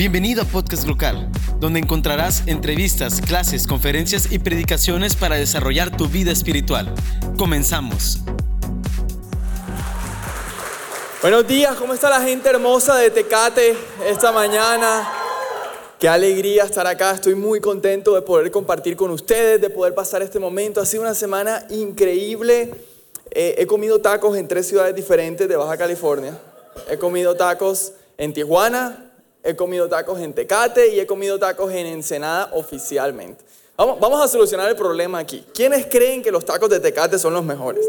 Bienvenido 0.00 0.40
a 0.40 0.44
Podcast 0.46 0.86
Local, 0.86 1.28
donde 1.58 1.78
encontrarás 1.78 2.44
entrevistas, 2.46 3.20
clases, 3.20 3.66
conferencias 3.66 4.32
y 4.32 4.38
predicaciones 4.38 5.14
para 5.14 5.36
desarrollar 5.36 5.94
tu 5.94 6.08
vida 6.08 6.32
espiritual. 6.32 6.90
Comenzamos. 7.36 8.20
Buenos 11.20 11.46
días, 11.46 11.76
¿cómo 11.76 11.92
está 11.92 12.08
la 12.08 12.22
gente 12.22 12.48
hermosa 12.48 12.96
de 12.96 13.10
Tecate 13.10 13.76
esta 14.06 14.32
mañana? 14.32 15.06
Qué 15.98 16.08
alegría 16.08 16.64
estar 16.64 16.86
acá, 16.86 17.10
estoy 17.10 17.34
muy 17.34 17.60
contento 17.60 18.14
de 18.14 18.22
poder 18.22 18.50
compartir 18.50 18.96
con 18.96 19.10
ustedes, 19.10 19.60
de 19.60 19.68
poder 19.68 19.94
pasar 19.94 20.22
este 20.22 20.38
momento. 20.38 20.80
Ha 20.80 20.86
sido 20.86 21.02
una 21.02 21.14
semana 21.14 21.66
increíble. 21.68 22.72
Eh, 23.32 23.56
he 23.58 23.66
comido 23.66 24.00
tacos 24.00 24.38
en 24.38 24.48
tres 24.48 24.66
ciudades 24.66 24.94
diferentes 24.94 25.46
de 25.46 25.56
Baja 25.56 25.76
California. 25.76 26.38
He 26.88 26.96
comido 26.96 27.36
tacos 27.36 27.92
en 28.16 28.32
Tijuana, 28.32 29.09
he 29.42 29.56
comido 29.56 29.88
tacos 29.88 30.20
en 30.20 30.32
Tecate 30.32 30.88
y 30.88 31.00
he 31.00 31.06
comido 31.06 31.38
tacos 31.38 31.72
en 31.72 31.86
Ensenada 31.86 32.50
oficialmente. 32.52 33.44
Vamos, 33.76 33.98
vamos 33.98 34.20
a 34.20 34.28
solucionar 34.28 34.68
el 34.68 34.76
problema 34.76 35.18
aquí. 35.18 35.46
¿Quiénes 35.54 35.86
creen 35.86 36.22
que 36.22 36.30
los 36.30 36.44
tacos 36.44 36.68
de 36.68 36.80
Tecate 36.80 37.18
son 37.18 37.32
los 37.32 37.44
mejores? 37.44 37.86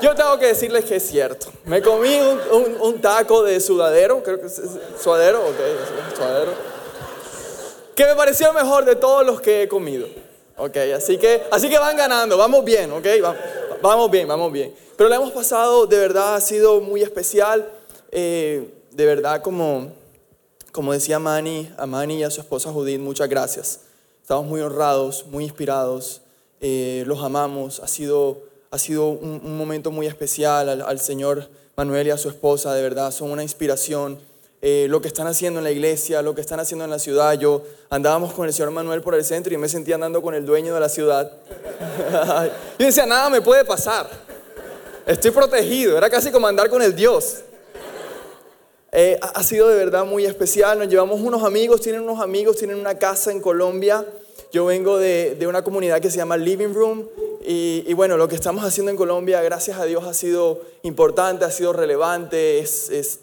Yo 0.00 0.14
tengo 0.14 0.38
que 0.38 0.46
decirles 0.46 0.84
que 0.84 0.96
es 0.96 1.06
cierto. 1.06 1.48
Me 1.64 1.82
comí 1.82 2.16
un, 2.52 2.76
un, 2.80 3.00
taco 3.00 3.42
de 3.42 3.60
sudadero, 3.60 4.22
creo 4.22 4.40
que 4.40 4.46
es 4.46 4.60
sudadero, 5.02 5.40
ok, 5.40 6.16
sudadero, 6.16 6.52
que 7.94 8.04
me 8.04 8.14
pareció 8.14 8.52
mejor 8.52 8.84
de 8.84 8.94
todos 8.94 9.24
los 9.24 9.40
que 9.40 9.62
he 9.62 9.68
comido. 9.68 10.06
Ok, 10.58 10.76
así 10.94 11.18
que, 11.18 11.42
así 11.50 11.68
que 11.68 11.78
van 11.78 11.96
ganando, 11.96 12.36
vamos 12.36 12.64
bien, 12.64 12.92
ok, 12.92 13.06
vamos 13.82 14.10
bien, 14.10 14.28
vamos 14.28 14.52
bien. 14.52 14.74
Pero 14.96 15.08
la 15.08 15.16
hemos 15.16 15.32
pasado, 15.32 15.86
de 15.86 15.98
verdad, 15.98 16.36
ha 16.36 16.40
sido 16.40 16.80
muy 16.80 17.02
especial. 17.02 17.68
Eh, 18.12 18.75
de 18.96 19.04
verdad, 19.04 19.42
como, 19.42 19.92
como 20.72 20.94
decía 20.94 21.18
Manny, 21.18 21.70
a 21.76 21.84
Manny 21.84 22.16
y 22.16 22.22
a 22.22 22.30
su 22.30 22.40
esposa 22.40 22.72
Judith, 22.72 22.98
muchas 22.98 23.28
gracias. 23.28 23.80
Estamos 24.22 24.46
muy 24.46 24.62
honrados, 24.62 25.26
muy 25.26 25.44
inspirados, 25.44 26.22
eh, 26.62 27.04
los 27.06 27.22
amamos. 27.22 27.80
Ha 27.80 27.88
sido, 27.88 28.38
ha 28.70 28.78
sido 28.78 29.08
un, 29.08 29.54
momento 29.54 29.90
muy 29.90 30.06
especial 30.06 30.80
al, 30.80 30.98
Señor 30.98 31.46
Manuel 31.76 32.06
y 32.06 32.10
a 32.10 32.16
su 32.16 32.30
esposa, 32.30 32.72
de 32.72 32.80
verdad, 32.80 33.10
son 33.10 33.30
una 33.30 33.42
inspiración. 33.42 34.18
Eh, 34.62 34.86
lo 34.88 35.02
que 35.02 35.08
están 35.08 35.26
haciendo 35.26 35.60
en 35.60 35.64
la 35.64 35.70
iglesia, 35.70 36.22
lo 36.22 36.34
que 36.34 36.40
están 36.40 36.58
haciendo 36.58 36.86
en 36.86 36.90
la 36.90 36.98
ciudad. 36.98 37.34
Yo 37.34 37.64
andábamos 37.90 38.32
con 38.32 38.46
el 38.46 38.54
señor 38.54 38.70
Manuel 38.70 39.02
por 39.02 39.14
el 39.14 39.26
centro 39.26 39.52
y 39.52 39.58
me 39.58 39.68
sentía 39.68 39.96
andando 39.96 40.22
con 40.22 40.34
el 40.34 40.46
dueño 40.46 40.72
de 40.72 40.80
la 40.80 40.88
ciudad. 40.88 41.30
y 42.78 42.84
decía, 42.84 43.04
nada 43.04 43.28
me 43.28 43.42
puede 43.42 43.62
pasar. 43.62 44.08
Estoy 45.04 45.32
protegido. 45.32 45.98
Era 45.98 46.08
casi 46.08 46.32
como 46.32 46.46
andar 46.46 46.70
con 46.70 46.80
el 46.80 46.96
Dios. 46.96 47.42
Eh, 48.92 49.18
ha 49.20 49.42
sido 49.42 49.68
de 49.68 49.76
verdad 49.76 50.04
muy 50.04 50.24
especial. 50.24 50.78
Nos 50.78 50.88
llevamos 50.88 51.20
unos 51.20 51.42
amigos, 51.42 51.80
tienen 51.80 52.02
unos 52.02 52.20
amigos, 52.20 52.56
tienen 52.56 52.78
una 52.78 52.98
casa 52.98 53.30
en 53.30 53.40
Colombia. 53.40 54.06
Yo 54.52 54.64
vengo 54.64 54.96
de, 54.96 55.44
una 55.46 55.62
comunidad 55.62 56.00
que 56.00 56.10
se 56.10 56.16
llama 56.16 56.36
Living 56.36 56.72
Room 56.72 57.06
y, 57.44 57.92
bueno, 57.94 58.16
lo 58.16 58.26
que 58.26 58.34
estamos 58.34 58.64
haciendo 58.64 58.90
en 58.90 58.96
Colombia, 58.96 59.42
gracias 59.42 59.78
a 59.78 59.84
Dios, 59.84 60.04
ha 60.04 60.14
sido 60.14 60.60
importante, 60.82 61.44
ha 61.44 61.50
sido 61.50 61.72
relevante. 61.72 62.58
Es, 62.60 63.20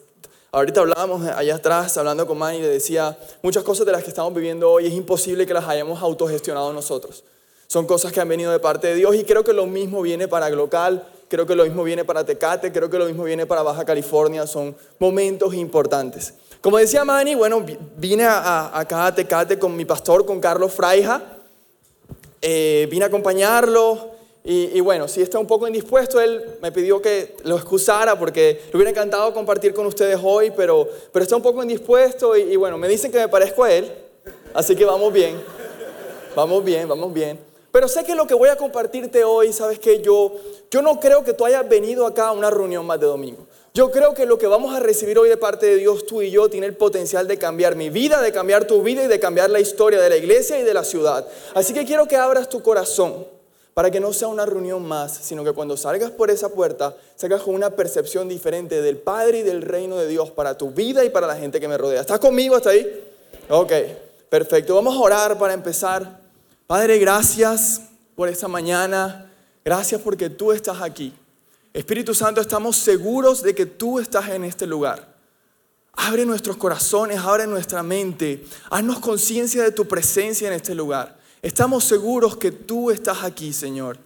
ahorita 0.52 0.81
hablábamos 0.81 1.25
allá 1.28 1.56
atrás, 1.56 1.97
hablando 1.97 2.28
con 2.28 2.38
Manny, 2.38 2.59
le 2.59 2.67
decía, 2.67 3.17
muchas 3.41 3.64
cosas 3.64 3.86
de 3.86 3.94
las 3.94 4.03
que 4.03 4.09
estamos 4.09 4.34
viviendo 4.34 4.69
hoy 4.69 4.88
es 4.88 4.94
imposible 4.94 5.47
que 5.47 5.53
las 5.53 5.67
hayamos 5.67 6.02
autogestionado 6.02 6.72
nosotros. 6.72 7.23
Son 7.67 7.88
cosas 7.88 8.11
que 8.11 8.22
han 8.22 8.30
venido 8.30 8.52
de 8.52 8.59
parte 8.59 8.88
de 8.88 8.95
Dios 8.95 9.16
y 9.16 9.23
creo 9.23 9.44
que 9.44 9.53
lo 9.53 9.66
mismo 9.66 10.02
viene 10.02 10.28
para 10.28 10.50
Glocal 10.50 11.08
creo 11.34 11.48
que 11.48 11.56
lo 11.56 11.64
mismo 11.64 11.84
viene 11.84 12.06
para 12.06 12.23
Tecate, 12.23 12.72
creo 12.72 12.92
que 12.92 13.00
lo 13.00 13.08
mismo 13.08 13.23
viene 13.23 13.48
para 13.48 13.64
Baja 13.64 13.84
California, 13.84 14.45
son 14.45 14.76
momentos 15.00 15.56
importantes. 15.56 16.36
Como 16.62 16.78
decía 16.78 17.03
Manny, 17.03 17.34
bueno, 17.34 17.66
vine 17.98 18.23
acá 18.25 19.08
a 19.08 19.16
Tecate 19.16 19.58
con 19.58 19.75
mi 19.75 19.84
pastor, 19.84 20.28
con 20.28 20.40
Carlos 20.40 20.72
Fraija, 20.73 21.23
eh, 22.40 22.88
vine 22.92 23.06
a 23.06 23.08
acompañarlo 23.08 24.12
y, 24.44 24.80
bueno, 24.81 25.07
si 25.07 25.24
está 25.24 25.40
un 25.40 25.47
poco 25.47 25.68
indispuesto, 25.68 26.22
él 26.22 26.40
me 26.62 26.72
pidió 26.72 27.02
que 27.02 27.36
lo 27.46 27.56
excusara 27.56 28.19
porque 28.19 28.62
le 28.69 28.78
hubiera 28.78 28.91
encantado 28.91 29.34
compartir 29.34 29.74
con 29.74 29.88
ustedes 29.88 30.19
hoy, 30.22 30.53
pero, 30.56 30.88
pero 31.12 31.24
está 31.24 31.36
un 31.36 31.41
poco 31.41 31.63
indispuesto 31.63 32.38
y, 32.38 32.41
y 32.41 32.56
bueno, 32.57 32.78
me 32.78 32.88
dicen 32.88 33.12
que 33.12 33.18
me 33.18 33.28
parezco 33.28 33.63
a 33.63 33.74
él, 33.74 33.91
así 34.53 34.75
que 34.75 34.86
vamos 34.86 35.12
bien, 35.12 35.41
vamos 36.36 36.63
bien, 36.63 36.88
vamos 36.88 37.12
bien. 37.12 37.53
Pero 37.73 37.88
sé 37.88 38.03
que 38.03 38.13
lo 38.13 38.28
que 38.28 38.35
voy 38.35 38.50
a 38.50 38.56
compartirte 38.56 39.23
hoy, 39.23 39.51
sabes 39.51 39.79
que 39.79 40.00
yo, 40.00 40.35
yo 40.69 40.84
no 40.84 41.00
creo 41.00 41.23
que 41.23 41.34
tú 41.34 41.44
hayas 41.44 41.67
venido 41.67 42.06
acá 42.06 42.28
a 42.28 42.31
una 42.31 42.51
reunión 42.51 42.85
más 42.85 43.00
de 43.00 43.07
domingo. 43.07 43.47
Yo 43.73 43.89
creo 43.89 44.13
que 44.13 44.28
lo 44.28 44.38
que 44.38 44.45
vamos 44.45 44.75
a 44.75 44.79
recibir 44.79 45.17
hoy 45.17 45.28
de 45.28 45.38
parte 45.38 45.66
de 45.66 45.78
Dios, 45.78 46.06
tú 46.06 46.22
y 46.22 46.29
yo, 46.29 46.51
tiene 46.51 46.67
el 46.67 46.75
potencial 46.75 47.28
de 47.28 47.39
cambiar 47.39 47.75
mi 47.75 47.89
vida, 47.89 48.22
de 48.22 48.31
cambiar 48.31 48.66
tu 48.66 48.83
vida 48.83 49.03
y 49.03 49.07
de 49.07 49.19
cambiar 49.19 49.50
la 49.50 49.59
historia 49.59 50.00
de 50.00 50.07
la 50.07 50.17
iglesia 50.17 50.59
y 50.59 50.63
de 50.63 50.72
la 50.72 50.83
ciudad. 50.83 51.28
Así 51.56 51.73
que 51.73 51.83
quiero 51.83 52.07
que 52.07 52.16
abras 52.16 52.47
tu 52.47 52.62
corazón 52.62 53.25
para 53.73 53.89
que 53.89 54.00
no 54.00 54.13
sea 54.13 54.28
una 54.28 54.45
reunión 54.45 54.88
más, 54.88 55.12
sino 55.23 55.44
que 55.44 55.51
cuando 55.51 55.75
salgas 55.75 56.12
por 56.12 56.29
esa 56.29 56.50
puerta, 56.50 56.95
salgas 57.16 57.41
con 57.41 57.56
una 57.56 57.72
percepción 57.72 58.29
diferente 58.29 58.83
del 58.83 58.97
Padre 58.97 59.39
y 59.39 59.41
del 59.41 59.63
reino 59.63 59.97
de 59.97 60.07
Dios 60.07 60.29
para 60.29 60.59
tu 60.59 60.69
vida 60.69 61.03
y 61.03 61.09
para 61.09 61.25
la 61.25 61.38
gente 61.38 61.59
que 61.59 61.67
me 61.67 61.79
rodea. 61.79 62.01
¿Estás 62.01 62.19
conmigo 62.19 62.56
hasta 62.56 62.69
ahí? 62.69 63.03
Ok, 63.50 63.73
perfecto. 64.29 64.75
Vamos 64.75 64.95
a 64.95 65.00
orar 65.00 65.39
para 65.39 65.56
empezar. 65.56 66.22
Padre, 66.68 66.97
gracias 66.97 67.81
por 68.16 68.29
esta 68.29 68.47
mañana. 68.47 69.29
Gracias 69.66 70.01
porque 70.01 70.29
tú 70.29 70.51
estás 70.51 70.81
aquí. 70.81 71.13
Espíritu 71.74 72.13
Santo, 72.13 72.41
estamos 72.41 72.78
seguros 72.78 73.41
de 73.41 73.56
que 73.56 73.66
tú 73.66 74.00
estás 74.00 74.29
en 74.29 74.44
este 74.44 74.68
lugar. 74.68 75.13
Abre 75.94 76.25
nuestros 76.25 76.57
corazones, 76.57 77.19
abre 77.19 77.47
nuestra 77.47 77.84
mente. 77.84 78.46
Haznos 78.69 79.00
conciencia 79.00 79.63
de 79.63 79.72
tu 79.72 79.88
presencia 79.88 80.47
en 80.47 80.53
este 80.53 80.75
lugar. 80.75 81.19
Estamos 81.41 81.84
seguros 81.84 82.38
que 82.38 82.51
tú 82.51 82.91
estás 82.91 83.24
aquí, 83.24 83.53
Señor. 83.53 83.97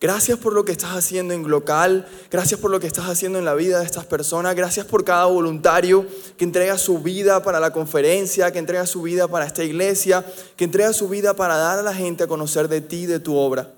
Gracias 0.00 0.38
por 0.38 0.52
lo 0.52 0.64
que 0.64 0.70
estás 0.70 0.92
haciendo 0.92 1.34
en 1.34 1.48
local, 1.50 2.06
gracias 2.30 2.60
por 2.60 2.70
lo 2.70 2.78
que 2.78 2.86
estás 2.86 3.06
haciendo 3.06 3.40
en 3.40 3.44
la 3.44 3.54
vida 3.54 3.80
de 3.80 3.84
estas 3.84 4.06
personas, 4.06 4.54
gracias 4.54 4.86
por 4.86 5.02
cada 5.02 5.24
voluntario 5.24 6.06
que 6.36 6.44
entrega 6.44 6.78
su 6.78 7.00
vida 7.00 7.42
para 7.42 7.58
la 7.58 7.72
conferencia, 7.72 8.52
que 8.52 8.60
entrega 8.60 8.86
su 8.86 9.02
vida 9.02 9.26
para 9.26 9.44
esta 9.44 9.64
iglesia, 9.64 10.24
que 10.56 10.62
entrega 10.62 10.92
su 10.92 11.08
vida 11.08 11.34
para 11.34 11.56
dar 11.56 11.80
a 11.80 11.82
la 11.82 11.92
gente 11.92 12.22
a 12.22 12.26
conocer 12.28 12.68
de 12.68 12.80
ti, 12.80 13.06
de 13.06 13.18
tu 13.18 13.34
obra. 13.34 13.72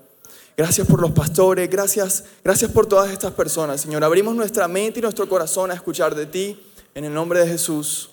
Gracias 0.55 0.85
por 0.85 1.01
los 1.01 1.09
pastores, 1.09 1.67
gracias, 1.67 2.25
gracias 2.43 2.69
por 2.69 2.85
todas 2.85 3.09
estas 3.09 3.31
personas, 3.31 3.81
Señor. 3.81 4.03
Abrimos 4.03 4.35
nuestra 4.35 4.67
mente 4.67 4.99
y 4.99 5.01
nuestro 5.01 5.27
corazón 5.27 5.71
a 5.71 5.73
escuchar 5.73 6.13
de 6.13 6.27
ti, 6.27 6.63
en 6.93 7.05
el 7.05 7.13
nombre 7.15 7.39
de 7.39 7.47
Jesús. 7.47 8.11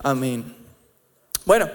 Amén. 0.00 0.56
Bueno, 1.44 1.70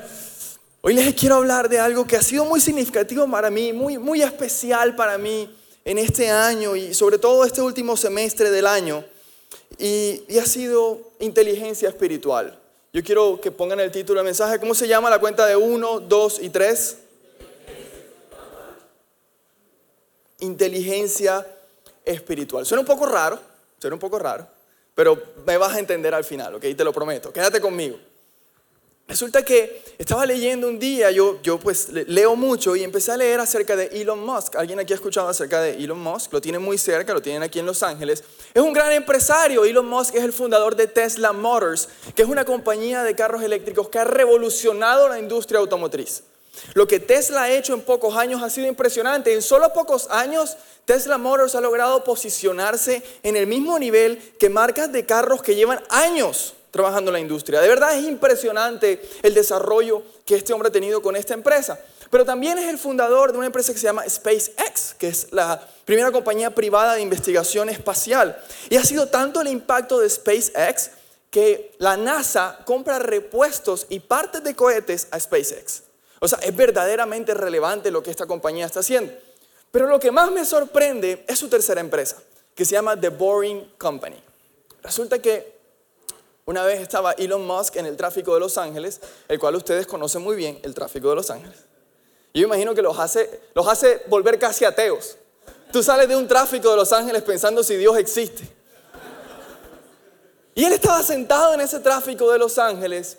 Hoy 0.85 0.95
les 0.95 1.13
quiero 1.13 1.35
hablar 1.35 1.69
de 1.69 1.79
algo 1.79 2.05
que 2.05 2.17
ha 2.17 2.21
sido 2.21 2.43
muy 2.43 2.59
significativo 2.59 3.25
para 3.31 3.49
mí, 3.49 3.71
muy, 3.71 3.97
muy 3.97 4.21
especial 4.21 4.97
para 4.97 5.17
mí 5.17 5.49
en 5.85 5.97
este 5.97 6.29
año 6.29 6.75
y 6.75 6.93
sobre 6.93 7.17
todo 7.17 7.45
este 7.45 7.61
último 7.61 7.95
semestre 7.95 8.51
del 8.51 8.67
año. 8.67 9.01
Y, 9.77 10.23
y 10.27 10.39
ha 10.39 10.45
sido 10.45 10.99
inteligencia 11.21 11.87
espiritual. 11.87 12.59
Yo 12.91 13.01
quiero 13.01 13.39
que 13.39 13.49
pongan 13.49 13.79
el 13.79 13.91
título 13.91 14.19
del 14.19 14.25
mensaje. 14.25 14.59
¿Cómo 14.59 14.75
se 14.75 14.85
llama 14.85 15.09
la 15.09 15.19
cuenta 15.19 15.45
de 15.45 15.55
uno, 15.55 16.01
dos 16.01 16.37
y 16.41 16.49
tres? 16.49 16.97
Inteligencia 20.41 21.47
espiritual. 22.03 22.65
Suena 22.65 22.81
un 22.81 22.87
poco 22.87 23.05
raro, 23.05 23.39
suena 23.79 23.95
un 23.95 24.01
poco 24.01 24.19
raro, 24.19 24.45
pero 24.93 25.17
me 25.45 25.55
vas 25.55 25.75
a 25.75 25.79
entender 25.79 26.13
al 26.13 26.25
final, 26.25 26.55
¿ok? 26.55 26.61
Te 26.75 26.83
lo 26.83 26.91
prometo. 26.91 27.31
Quédate 27.31 27.61
conmigo. 27.61 27.97
Resulta 29.13 29.43
que 29.43 29.83
estaba 29.99 30.25
leyendo 30.25 30.67
un 30.67 30.79
día, 30.79 31.11
yo, 31.11 31.39
yo 31.43 31.59
pues 31.59 31.89
leo 31.89 32.35
mucho 32.35 32.75
y 32.75 32.83
empecé 32.83 33.11
a 33.11 33.17
leer 33.17 33.39
acerca 33.39 33.75
de 33.75 33.85
Elon 33.87 34.25
Musk. 34.25 34.55
¿Alguien 34.55 34.79
aquí 34.79 34.93
ha 34.93 34.95
escuchado 34.95 35.27
acerca 35.27 35.61
de 35.61 35.75
Elon 35.75 35.99
Musk? 35.99 36.33
Lo 36.33 36.41
tienen 36.41 36.63
muy 36.63 36.77
cerca, 36.77 37.13
lo 37.13 37.21
tienen 37.21 37.43
aquí 37.43 37.59
en 37.59 37.65
Los 37.65 37.83
Ángeles. 37.83 38.23
Es 38.53 38.61
un 38.61 38.73
gran 38.73 38.91
empresario. 38.91 39.65
Elon 39.65 39.87
Musk 39.87 40.15
es 40.15 40.23
el 40.23 40.33
fundador 40.33 40.75
de 40.75 40.87
Tesla 40.87 41.31
Motors, 41.31 41.89
que 42.15 42.23
es 42.23 42.27
una 42.27 42.43
compañía 42.43 43.03
de 43.03 43.13
carros 43.13 43.43
eléctricos 43.43 43.89
que 43.89 43.99
ha 43.99 44.03
revolucionado 44.03 45.09
la 45.09 45.19
industria 45.19 45.59
automotriz. 45.59 46.23
Lo 46.73 46.87
que 46.87 46.99
Tesla 46.99 47.43
ha 47.43 47.51
hecho 47.51 47.73
en 47.73 47.81
pocos 47.81 48.15
años 48.15 48.41
ha 48.41 48.49
sido 48.49 48.67
impresionante. 48.67 49.33
En 49.33 49.41
solo 49.41 49.73
pocos 49.73 50.07
años, 50.09 50.57
Tesla 50.85 51.17
Motors 51.17 51.55
ha 51.55 51.61
logrado 51.61 52.03
posicionarse 52.03 53.03
en 53.21 53.35
el 53.35 53.47
mismo 53.47 53.77
nivel 53.77 54.17
que 54.39 54.49
marcas 54.49 54.91
de 54.91 55.05
carros 55.05 55.43
que 55.43 55.55
llevan 55.55 55.83
años 55.89 56.55
trabajando 56.73 57.11
en 57.11 57.13
la 57.13 57.19
industria. 57.19 57.61
De 57.61 57.67
verdad 57.67 57.95
es 57.95 58.03
impresionante 58.03 58.99
el 59.21 59.35
desarrollo 59.35 60.01
que 60.25 60.35
este 60.35 60.53
hombre 60.53 60.69
ha 60.69 60.71
tenido 60.71 61.03
con 61.03 61.15
esta 61.15 61.35
empresa. 61.35 61.79
Pero 62.09 62.25
también 62.25 62.57
es 62.57 62.67
el 62.67 62.79
fundador 62.79 63.31
de 63.31 63.37
una 63.37 63.45
empresa 63.45 63.73
que 63.73 63.77
se 63.77 63.85
llama 63.85 64.09
SpaceX, 64.09 64.95
que 64.97 65.09
es 65.09 65.27
la 65.31 65.61
primera 65.85 66.11
compañía 66.11 66.49
privada 66.49 66.95
de 66.95 67.01
investigación 67.01 67.69
espacial. 67.69 68.35
Y 68.71 68.77
ha 68.77 68.83
sido 68.83 69.07
tanto 69.07 69.39
el 69.41 69.49
impacto 69.49 69.99
de 69.99 70.09
SpaceX 70.09 70.89
que 71.29 71.75
la 71.77 71.95
NASA 71.95 72.57
compra 72.65 72.97
repuestos 72.97 73.85
y 73.89 73.99
partes 73.99 74.43
de 74.43 74.55
cohetes 74.55 75.07
a 75.11 75.19
SpaceX. 75.19 75.83
O 76.21 76.27
sea, 76.27 76.39
es 76.39 76.55
verdaderamente 76.55 77.35
relevante 77.35 77.91
lo 77.91 78.01
que 78.01 78.09
esta 78.09 78.25
compañía 78.25 78.65
está 78.65 78.79
haciendo. 78.79 79.13
Pero 79.69 79.87
lo 79.87 79.99
que 79.99 80.09
más 80.09 80.31
me 80.31 80.43
sorprende 80.43 81.23
es 81.27 81.37
su 81.37 81.49
tercera 81.49 81.81
empresa, 81.81 82.17
que 82.55 82.65
se 82.65 82.71
llama 82.71 82.99
The 82.99 83.09
Boring 83.09 83.73
Company. 83.77 84.17
Resulta 84.81 85.19
que 85.19 85.52
Una 86.45 86.63
vez 86.63 86.81
estaba 86.81 87.13
Elon 87.13 87.45
Musk 87.45 87.77
en 87.77 87.85
el 87.85 87.95
tráfico 87.95 88.33
de 88.33 88.39
Los 88.41 88.57
Ángeles, 88.57 88.99
el 89.27 89.39
cual 89.39 89.55
ustedes 89.55 89.87
conocen 89.87 90.21
muy 90.21 90.35
bien, 90.35 90.59
el 90.63 90.73
tráfico 90.73 91.09
de 91.09 91.15
Los 91.15 91.29
Ángeles. 91.29 91.57
Yo 92.33 92.43
imagino 92.43 92.73
que 92.73 92.81
los 92.81 92.97
hace, 92.99 93.41
los 93.53 93.67
hace 93.67 94.01
volver 94.07 94.37
casi 94.39 94.65
ateos. 94.65 95.17
Tú 95.71 95.81
sales 95.81 96.07
de 96.07 96.15
un 96.15 96.27
tráfico 96.27 96.71
de 96.71 96.77
Los 96.77 96.91
Ángeles 96.91 97.21
pensando 97.21 97.63
si 97.63 97.75
Dios 97.77 97.97
existe. 97.97 98.47
Y 100.55 100.65
él 100.65 100.73
estaba 100.73 101.01
sentado 101.01 101.53
en 101.53 101.61
ese 101.61 101.79
tráfico 101.79 102.31
de 102.31 102.37
Los 102.37 102.57
Ángeles 102.57 103.17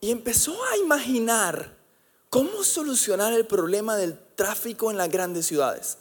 y 0.00 0.10
empezó 0.10 0.56
a 0.64 0.76
imaginar 0.76 1.76
cómo 2.30 2.62
solucionar 2.62 3.32
el 3.32 3.46
problema 3.46 3.96
del 3.96 4.18
tráfico 4.36 4.90
en 4.90 4.96
las 4.96 5.10
grandes 5.10 5.46
ciudades. 5.46 5.98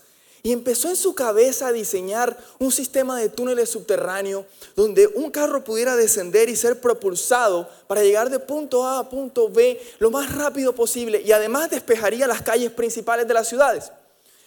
Y 0.48 0.54
empezó 0.54 0.88
en 0.88 0.96
su 0.96 1.14
cabeza 1.14 1.68
a 1.68 1.74
diseñar 1.74 2.38
un 2.58 2.72
sistema 2.72 3.20
de 3.20 3.28
túneles 3.28 3.70
subterráneos 3.70 4.46
donde 4.78 5.06
un 5.06 5.30
carro 5.30 5.62
pudiera 5.62 5.98
descender 5.98 6.48
y 6.48 6.56
ser 6.56 6.80
propulsado 6.80 7.70
para 7.86 8.02
llegar 8.02 8.30
de 8.30 8.40
punto 8.40 8.86
A 8.86 9.00
a 9.00 9.10
punto 9.10 9.50
B 9.50 9.78
lo 10.00 10.10
más 10.10 10.34
rápido 10.34 10.74
posible 10.74 11.22
y 11.22 11.34
además 11.34 11.70
despejaría 11.70 12.28
las 12.28 12.44
calles 12.44 12.72
principales 12.72 13.28
de 13.28 13.34
las 13.34 13.50
ciudades. 13.50 13.92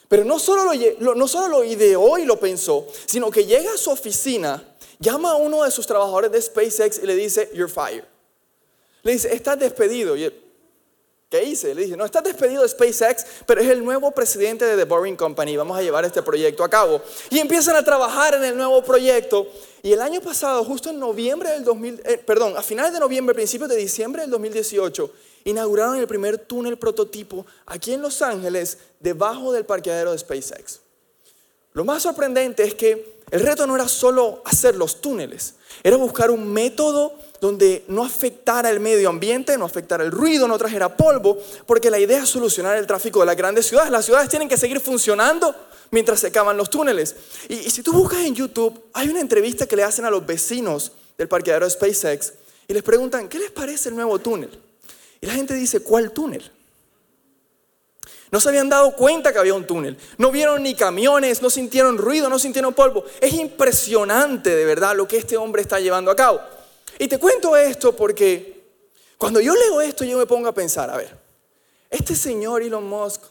Pero 0.08 0.24
no 0.24 0.38
solo 0.38 0.72
lo, 1.00 1.14
no 1.14 1.28
solo 1.28 1.48
lo 1.48 1.64
ideó 1.64 2.16
y 2.16 2.24
lo 2.24 2.40
pensó, 2.40 2.86
sino 3.04 3.30
que 3.30 3.44
llega 3.44 3.74
a 3.74 3.76
su 3.76 3.90
oficina, 3.90 4.74
llama 5.00 5.32
a 5.32 5.36
uno 5.36 5.64
de 5.64 5.70
sus 5.70 5.86
trabajadores 5.86 6.32
de 6.32 6.40
SpaceX 6.40 6.98
y 7.02 7.06
le 7.06 7.14
dice, 7.14 7.50
you're 7.52 7.70
fired. 7.70 8.04
Le 9.02 9.12
dice, 9.12 9.34
estás 9.34 9.58
despedido. 9.58 10.16
Y 10.16 10.32
¿Qué 11.30 11.44
hice? 11.44 11.76
Le 11.76 11.82
dije, 11.82 11.96
no, 11.96 12.04
estás 12.04 12.24
despedido 12.24 12.62
de 12.62 12.68
SpaceX, 12.68 13.24
pero 13.46 13.60
es 13.60 13.68
el 13.68 13.84
nuevo 13.84 14.10
presidente 14.10 14.64
de 14.64 14.76
The 14.76 14.82
Boring 14.82 15.14
Company. 15.14 15.56
Vamos 15.56 15.78
a 15.78 15.80
llevar 15.80 16.04
este 16.04 16.22
proyecto 16.22 16.64
a 16.64 16.68
cabo. 16.68 17.00
Y 17.30 17.38
empiezan 17.38 17.76
a 17.76 17.84
trabajar 17.84 18.34
en 18.34 18.42
el 18.42 18.56
nuevo 18.56 18.82
proyecto. 18.82 19.46
Y 19.80 19.92
el 19.92 20.00
año 20.00 20.20
pasado, 20.20 20.64
justo 20.64 20.90
en 20.90 20.98
noviembre 20.98 21.50
del 21.50 21.62
2000, 21.62 22.02
eh, 22.04 22.18
perdón, 22.18 22.56
a 22.56 22.62
finales 22.62 22.92
de 22.92 22.98
noviembre, 22.98 23.32
principios 23.32 23.70
de 23.70 23.76
diciembre 23.76 24.22
del 24.22 24.30
2018, 24.32 25.08
inauguraron 25.44 25.98
el 25.98 26.08
primer 26.08 26.36
túnel 26.36 26.76
prototipo 26.76 27.46
aquí 27.64 27.92
en 27.92 28.02
Los 28.02 28.22
Ángeles, 28.22 28.78
debajo 28.98 29.52
del 29.52 29.64
parqueadero 29.64 30.10
de 30.10 30.18
SpaceX. 30.18 30.80
Lo 31.74 31.84
más 31.84 32.02
sorprendente 32.02 32.64
es 32.64 32.74
que 32.74 33.20
el 33.30 33.40
reto 33.42 33.68
no 33.68 33.76
era 33.76 33.86
solo 33.86 34.42
hacer 34.44 34.74
los 34.74 35.00
túneles, 35.00 35.54
era 35.84 35.96
buscar 35.96 36.32
un 36.32 36.52
método 36.52 37.14
donde 37.40 37.84
no 37.88 38.04
afectara 38.04 38.70
el 38.70 38.80
medio 38.80 39.08
ambiente, 39.08 39.56
no 39.56 39.64
afectara 39.64 40.04
el 40.04 40.10
ruido, 40.10 40.46
no 40.46 40.58
trajera 40.58 40.96
polvo, 40.96 41.38
porque 41.66 41.90
la 41.90 41.98
idea 41.98 42.22
es 42.22 42.28
solucionar 42.28 42.76
el 42.76 42.86
tráfico 42.86 43.20
de 43.20 43.26
las 43.26 43.36
grandes 43.36 43.66
ciudades. 43.66 43.90
Las 43.90 44.04
ciudades 44.04 44.28
tienen 44.28 44.48
que 44.48 44.56
seguir 44.56 44.80
funcionando 44.80 45.54
mientras 45.90 46.20
se 46.20 46.28
acaban 46.28 46.56
los 46.56 46.68
túneles. 46.68 47.16
Y, 47.48 47.54
y 47.54 47.70
si 47.70 47.82
tú 47.82 47.92
buscas 47.92 48.20
en 48.20 48.34
YouTube, 48.34 48.84
hay 48.92 49.08
una 49.08 49.20
entrevista 49.20 49.66
que 49.66 49.76
le 49.76 49.84
hacen 49.84 50.04
a 50.04 50.10
los 50.10 50.24
vecinos 50.26 50.92
del 51.16 51.28
parqueadero 51.28 51.66
de 51.66 51.70
SpaceX 51.70 52.34
y 52.68 52.74
les 52.74 52.82
preguntan, 52.82 53.28
¿qué 53.28 53.38
les 53.38 53.50
parece 53.50 53.88
el 53.88 53.96
nuevo 53.96 54.18
túnel? 54.18 54.50
Y 55.20 55.26
la 55.26 55.34
gente 55.34 55.54
dice, 55.54 55.80
¿cuál 55.80 56.12
túnel? 56.12 56.50
No 58.30 58.38
se 58.38 58.48
habían 58.48 58.68
dado 58.68 58.94
cuenta 58.94 59.32
que 59.32 59.38
había 59.38 59.54
un 59.54 59.66
túnel. 59.66 59.96
No 60.16 60.30
vieron 60.30 60.62
ni 60.62 60.74
camiones, 60.74 61.42
no 61.42 61.50
sintieron 61.50 61.98
ruido, 61.98 62.28
no 62.28 62.38
sintieron 62.38 62.72
polvo. 62.72 63.04
Es 63.20 63.32
impresionante 63.32 64.54
de 64.54 64.64
verdad 64.64 64.94
lo 64.94 65.08
que 65.08 65.16
este 65.16 65.36
hombre 65.36 65.62
está 65.62 65.80
llevando 65.80 66.10
a 66.10 66.16
cabo. 66.16 66.40
Y 67.00 67.08
te 67.08 67.18
cuento 67.18 67.56
esto 67.56 67.96
porque 67.96 68.62
cuando 69.16 69.40
yo 69.40 69.54
leo 69.54 69.80
esto 69.80 70.04
yo 70.04 70.18
me 70.18 70.26
pongo 70.26 70.48
a 70.48 70.52
pensar, 70.52 70.90
a 70.90 70.98
ver, 70.98 71.16
este 71.88 72.14
señor 72.14 72.62
Elon 72.62 72.86
Musk, 72.86 73.22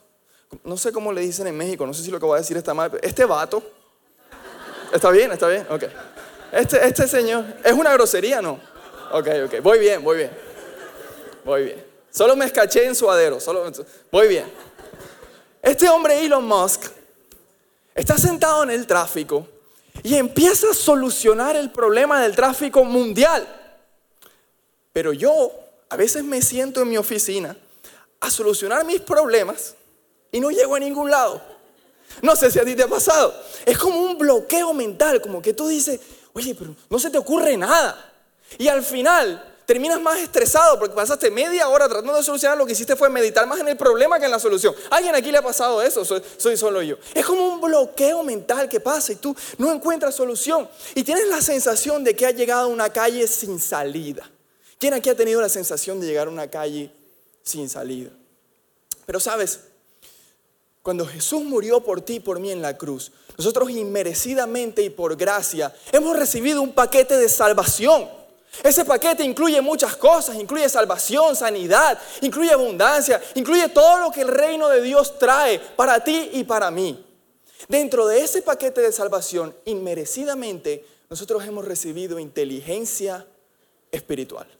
no 0.63 0.75
sé 0.75 0.91
cómo 0.91 1.13
le 1.13 1.21
dicen 1.21 1.45
en 1.45 1.55
México, 1.55 1.85
no 1.85 1.93
sé 1.93 2.01
si 2.01 2.09
lo 2.09 2.19
que 2.19 2.25
voy 2.25 2.37
a 2.37 2.39
decir 2.39 2.57
está 2.57 2.73
mal, 2.73 2.99
este 3.03 3.25
vato, 3.25 3.61
¿está 4.91 5.11
bien? 5.11 5.31
¿Está 5.31 5.47
bien? 5.47 5.67
Ok. 5.69 5.83
Este, 6.51 6.83
este 6.83 7.07
señor, 7.07 7.45
¿es 7.63 7.73
una 7.73 7.93
grosería 7.93 8.41
no? 8.41 8.59
Ok, 9.11 9.27
ok, 9.45 9.61
voy 9.61 9.77
bien, 9.77 10.03
voy 10.03 10.17
bien. 10.17 10.31
Voy 11.45 11.65
bien. 11.65 11.85
Solo 12.09 12.35
me 12.35 12.45
escaché 12.45 12.87
en 12.87 12.95
suadero, 12.95 13.39
solo, 13.39 13.71
voy 14.11 14.27
bien. 14.29 14.51
Este 15.61 15.87
hombre 15.89 16.25
Elon 16.25 16.43
Musk 16.43 16.85
está 17.93 18.17
sentado 18.17 18.63
en 18.63 18.71
el 18.71 18.87
tráfico 18.87 19.47
y 20.01 20.15
empieza 20.15 20.71
a 20.71 20.73
solucionar 20.73 21.55
el 21.55 21.69
problema 21.69 22.19
del 22.23 22.35
tráfico 22.35 22.83
mundial. 22.83 23.57
Pero 24.93 25.13
yo 25.13 25.51
a 25.89 25.95
veces 25.95 26.23
me 26.23 26.41
siento 26.41 26.81
en 26.81 26.89
mi 26.89 26.97
oficina 26.97 27.55
a 28.19 28.29
solucionar 28.29 28.85
mis 28.85 29.01
problemas 29.01 29.75
y 30.31 30.39
no 30.39 30.51
llego 30.51 30.75
a 30.75 30.79
ningún 30.79 31.09
lado. 31.09 31.41
No 32.21 32.35
sé 32.35 32.51
si 32.51 32.59
a 32.59 32.65
ti 32.65 32.75
te 32.75 32.83
ha 32.83 32.87
pasado. 32.87 33.33
Es 33.65 33.77
como 33.77 33.99
un 33.99 34.17
bloqueo 34.17 34.73
mental, 34.73 35.21
como 35.21 35.41
que 35.41 35.53
tú 35.53 35.67
dices, 35.67 35.99
oye, 36.33 36.55
pero 36.55 36.75
no 36.89 36.99
se 36.99 37.09
te 37.09 37.17
ocurre 37.17 37.55
nada. 37.55 38.13
Y 38.57 38.67
al 38.67 38.83
final 38.83 39.45
terminas 39.65 40.01
más 40.01 40.19
estresado 40.19 40.79
porque 40.79 40.95
pasaste 40.95 41.29
media 41.29 41.69
hora 41.69 41.87
tratando 41.87 42.15
de 42.15 42.23
solucionar 42.23 42.57
lo 42.57 42.65
que 42.65 42.71
hiciste 42.71 42.95
fue 42.95 43.07
meditar 43.07 43.45
más 43.45 43.59
en 43.59 43.67
el 43.67 43.77
problema 43.77 44.17
que 44.17 44.25
en 44.25 44.31
la 44.31 44.39
solución. 44.39 44.73
¿Alguien 44.89 45.13
aquí 45.13 45.31
le 45.31 45.37
ha 45.37 45.43
pasado 45.43 45.81
eso? 45.83 46.03
Soy, 46.03 46.21
soy, 46.37 46.57
solo 46.57 46.81
yo. 46.81 46.97
Es 47.13 47.25
como 47.25 47.47
un 47.47 47.61
bloqueo 47.61 48.23
mental 48.23 48.67
que 48.67 48.79
pasa 48.79 49.13
y 49.13 49.17
tú 49.17 49.35
no 49.59 49.71
encuentras 49.71 50.15
solución. 50.15 50.67
Y 50.95 51.03
tienes 51.03 51.27
la 51.27 51.41
sensación 51.41 52.03
de 52.03 52.15
que 52.15 52.25
has 52.25 52.33
llegado 52.33 52.63
a 52.63 52.67
una 52.67 52.89
calle 52.89 53.27
sin 53.27 53.59
salida. 53.59 54.29
¿Quién 54.79 54.93
aquí 54.93 55.09
ha 55.09 55.15
tenido 55.15 55.41
la 55.41 55.49
sensación 55.49 55.99
de 55.99 56.07
llegar 56.07 56.27
a 56.27 56.31
una 56.31 56.49
calle 56.49 56.89
sin 57.43 57.67
salida? 57.67 58.11
Pero 59.05 59.19
sabes, 59.19 59.59
cuando 60.81 61.05
Jesús 61.05 61.43
murió 61.43 61.83
por 61.83 61.99
ti 61.99 62.15
y 62.15 62.19
por 62.21 62.39
mí 62.39 62.49
en 62.49 62.61
la 62.61 62.77
cruz, 62.77 63.11
nosotros 63.37 63.69
inmerecidamente 63.71 64.81
y 64.81 64.89
por 64.89 65.17
gracia 65.17 65.75
hemos 65.91 66.17
recibido 66.17 66.61
un 66.61 66.71
paquete 66.71 67.17
de 67.17 67.27
salvación. 67.27 68.07
Ese 68.63 68.85
paquete 68.85 69.23
incluye 69.25 69.59
muchas 69.59 69.97
cosas, 69.97 70.37
incluye 70.37 70.69
salvación, 70.69 71.35
sanidad, 71.35 71.99
incluye 72.21 72.51
abundancia, 72.51 73.21
incluye 73.35 73.67
todo 73.67 73.97
lo 73.97 74.11
que 74.11 74.21
el 74.21 74.29
reino 74.29 74.69
de 74.69 74.81
Dios 74.81 75.19
trae 75.19 75.59
para 75.59 76.01
ti 76.03 76.29
y 76.33 76.45
para 76.45 76.71
mí. 76.71 77.05
Dentro 77.67 78.07
de 78.07 78.21
ese 78.21 78.41
paquete 78.41 78.79
de 78.79 78.93
salvación, 78.93 79.53
inmerecidamente, 79.65 80.85
nosotros 81.09 81.45
hemos 81.45 81.65
recibido 81.65 82.17
inteligencia 82.17 83.27
espiritual. 83.91 84.58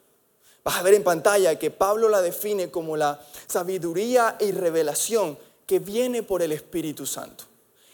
Vas 0.64 0.78
a 0.78 0.84
ver 0.84 0.94
en 0.94 1.04
pantalla 1.04 1.58
que 1.58 1.72
Pablo 1.72 2.10
la 2.10 2.22
define 2.22 2.70
como 2.70 2.98
la 2.98 3.20
sabiduría 3.48 4.38
y 4.40 4.52
revelación 4.52 5.38
que 5.66 5.80
viene 5.80 6.24
por 6.24 6.42
el 6.42 6.52
Espíritu 6.52 7.06
Santo. 7.06 7.46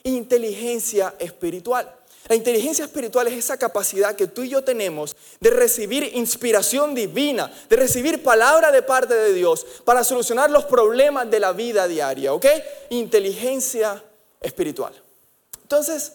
Inteligencia 0.03 1.15
espiritual. 1.19 1.93
La 2.27 2.35
inteligencia 2.35 2.85
espiritual 2.85 3.27
es 3.27 3.33
esa 3.33 3.57
capacidad 3.57 4.15
que 4.15 4.25
tú 4.25 4.41
y 4.41 4.49
yo 4.49 4.63
tenemos 4.63 5.15
de 5.39 5.51
recibir 5.51 6.15
inspiración 6.15 6.95
divina, 6.95 7.51
de 7.69 7.75
recibir 7.75 8.23
palabra 8.23 8.71
de 8.71 8.81
parte 8.81 9.13
de 9.13 9.31
Dios 9.33 9.65
para 9.83 10.03
solucionar 10.03 10.49
los 10.49 10.65
problemas 10.65 11.29
de 11.29 11.39
la 11.39 11.53
vida 11.53 11.87
diaria, 11.87 12.33
¿ok? 12.33 12.45
Inteligencia 12.89 14.03
espiritual. 14.41 14.93
Entonces, 15.61 16.13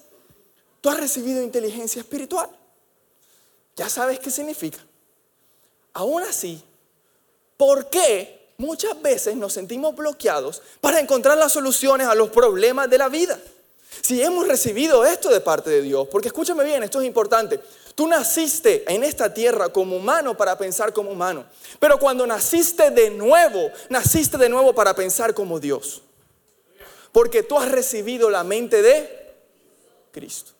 tú 0.80 0.88
has 0.88 0.98
recibido 0.98 1.42
inteligencia 1.42 2.00
espiritual. 2.00 2.48
Ya 3.76 3.88
sabes 3.88 4.18
qué 4.18 4.30
significa. 4.30 4.78
Aún 5.92 6.22
así, 6.22 6.62
¿por 7.56 7.88
qué 7.90 8.52
muchas 8.58 9.00
veces 9.00 9.36
nos 9.36 9.52
sentimos 9.52 9.94
bloqueados 9.94 10.62
para 10.80 11.00
encontrar 11.00 11.36
las 11.36 11.52
soluciones 11.52 12.06
a 12.06 12.14
los 12.14 12.30
problemas 12.30 12.88
de 12.88 12.98
la 12.98 13.08
vida? 13.08 13.38
Si 14.02 14.22
hemos 14.22 14.46
recibido 14.46 15.04
esto 15.04 15.30
de 15.30 15.40
parte 15.40 15.68
de 15.68 15.82
Dios, 15.82 16.06
porque 16.10 16.28
escúchame 16.28 16.64
bien, 16.64 16.82
esto 16.82 17.00
es 17.00 17.06
importante. 17.06 17.60
Tú 17.94 18.06
naciste 18.06 18.90
en 18.92 19.02
esta 19.02 19.34
tierra 19.34 19.70
como 19.70 19.96
humano 19.96 20.36
para 20.36 20.56
pensar 20.56 20.92
como 20.92 21.10
humano. 21.10 21.44
Pero 21.78 21.98
cuando 21.98 22.26
naciste 22.26 22.90
de 22.90 23.10
nuevo, 23.10 23.70
naciste 23.88 24.38
de 24.38 24.48
nuevo 24.48 24.72
para 24.74 24.94
pensar 24.94 25.34
como 25.34 25.58
Dios. 25.58 26.02
Porque 27.12 27.42
tú 27.42 27.58
has 27.58 27.70
recibido 27.70 28.30
la 28.30 28.44
mente 28.44 28.80
de 28.80 29.34
Cristo. 30.12 30.52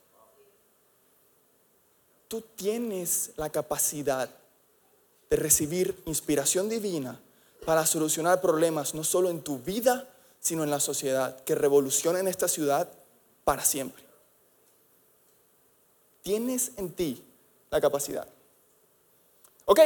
Tú 2.27 2.43
tienes 2.57 3.31
la 3.37 3.49
capacidad 3.49 4.29
de 5.31 5.37
recibir 5.37 6.03
inspiración 6.07 6.69
divina 6.69 7.19
para 7.65 7.87
solucionar 7.87 8.41
problemas 8.41 8.95
no 8.95 9.05
solo 9.05 9.31
en 9.31 9.43
tu 9.43 9.61
vida, 9.61 10.09
sino 10.41 10.65
en 10.65 10.71
la 10.71 10.81
sociedad, 10.81 11.41
que 11.45 11.55
revolucionen 11.55 12.27
esta 12.27 12.49
ciudad 12.49 12.89
para 13.45 13.65
siempre. 13.65 14.03
Tienes 16.23 16.73
en 16.77 16.91
ti 16.93 17.25
la 17.71 17.81
capacidad. 17.81 18.27
¿Ok? 19.67 19.81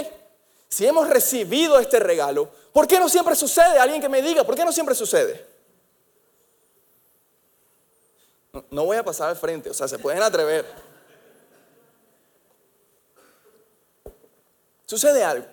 Si 0.68 0.86
hemos 0.86 1.08
recibido 1.08 1.78
este 1.78 2.00
regalo, 2.00 2.48
¿por 2.72 2.86
qué 2.86 2.98
no 2.98 3.08
siempre 3.08 3.36
sucede? 3.36 3.78
Alguien 3.78 4.00
que 4.00 4.08
me 4.08 4.22
diga, 4.22 4.44
¿por 4.44 4.56
qué 4.56 4.64
no 4.64 4.72
siempre 4.72 4.94
sucede? 4.94 5.44
No, 8.52 8.64
no 8.70 8.84
voy 8.86 8.96
a 8.96 9.04
pasar 9.04 9.28
al 9.28 9.36
frente, 9.36 9.68
o 9.68 9.74
sea, 9.74 9.88
se 9.88 9.98
pueden 9.98 10.22
atrever. 10.22 10.64
Sucede 14.86 15.24
algo. 15.24 15.46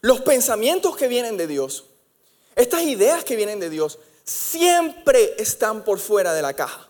Los 0.00 0.20
pensamientos 0.20 0.96
que 0.96 1.08
vienen 1.08 1.36
de 1.36 1.46
Dios, 1.46 1.84
estas 2.56 2.82
ideas 2.82 3.24
que 3.24 3.36
vienen 3.36 3.60
de 3.60 3.70
Dios, 3.70 3.98
siempre 4.24 5.34
están 5.38 5.84
por 5.84 5.98
fuera 5.98 6.32
de 6.34 6.42
la 6.42 6.54
caja. 6.54 6.88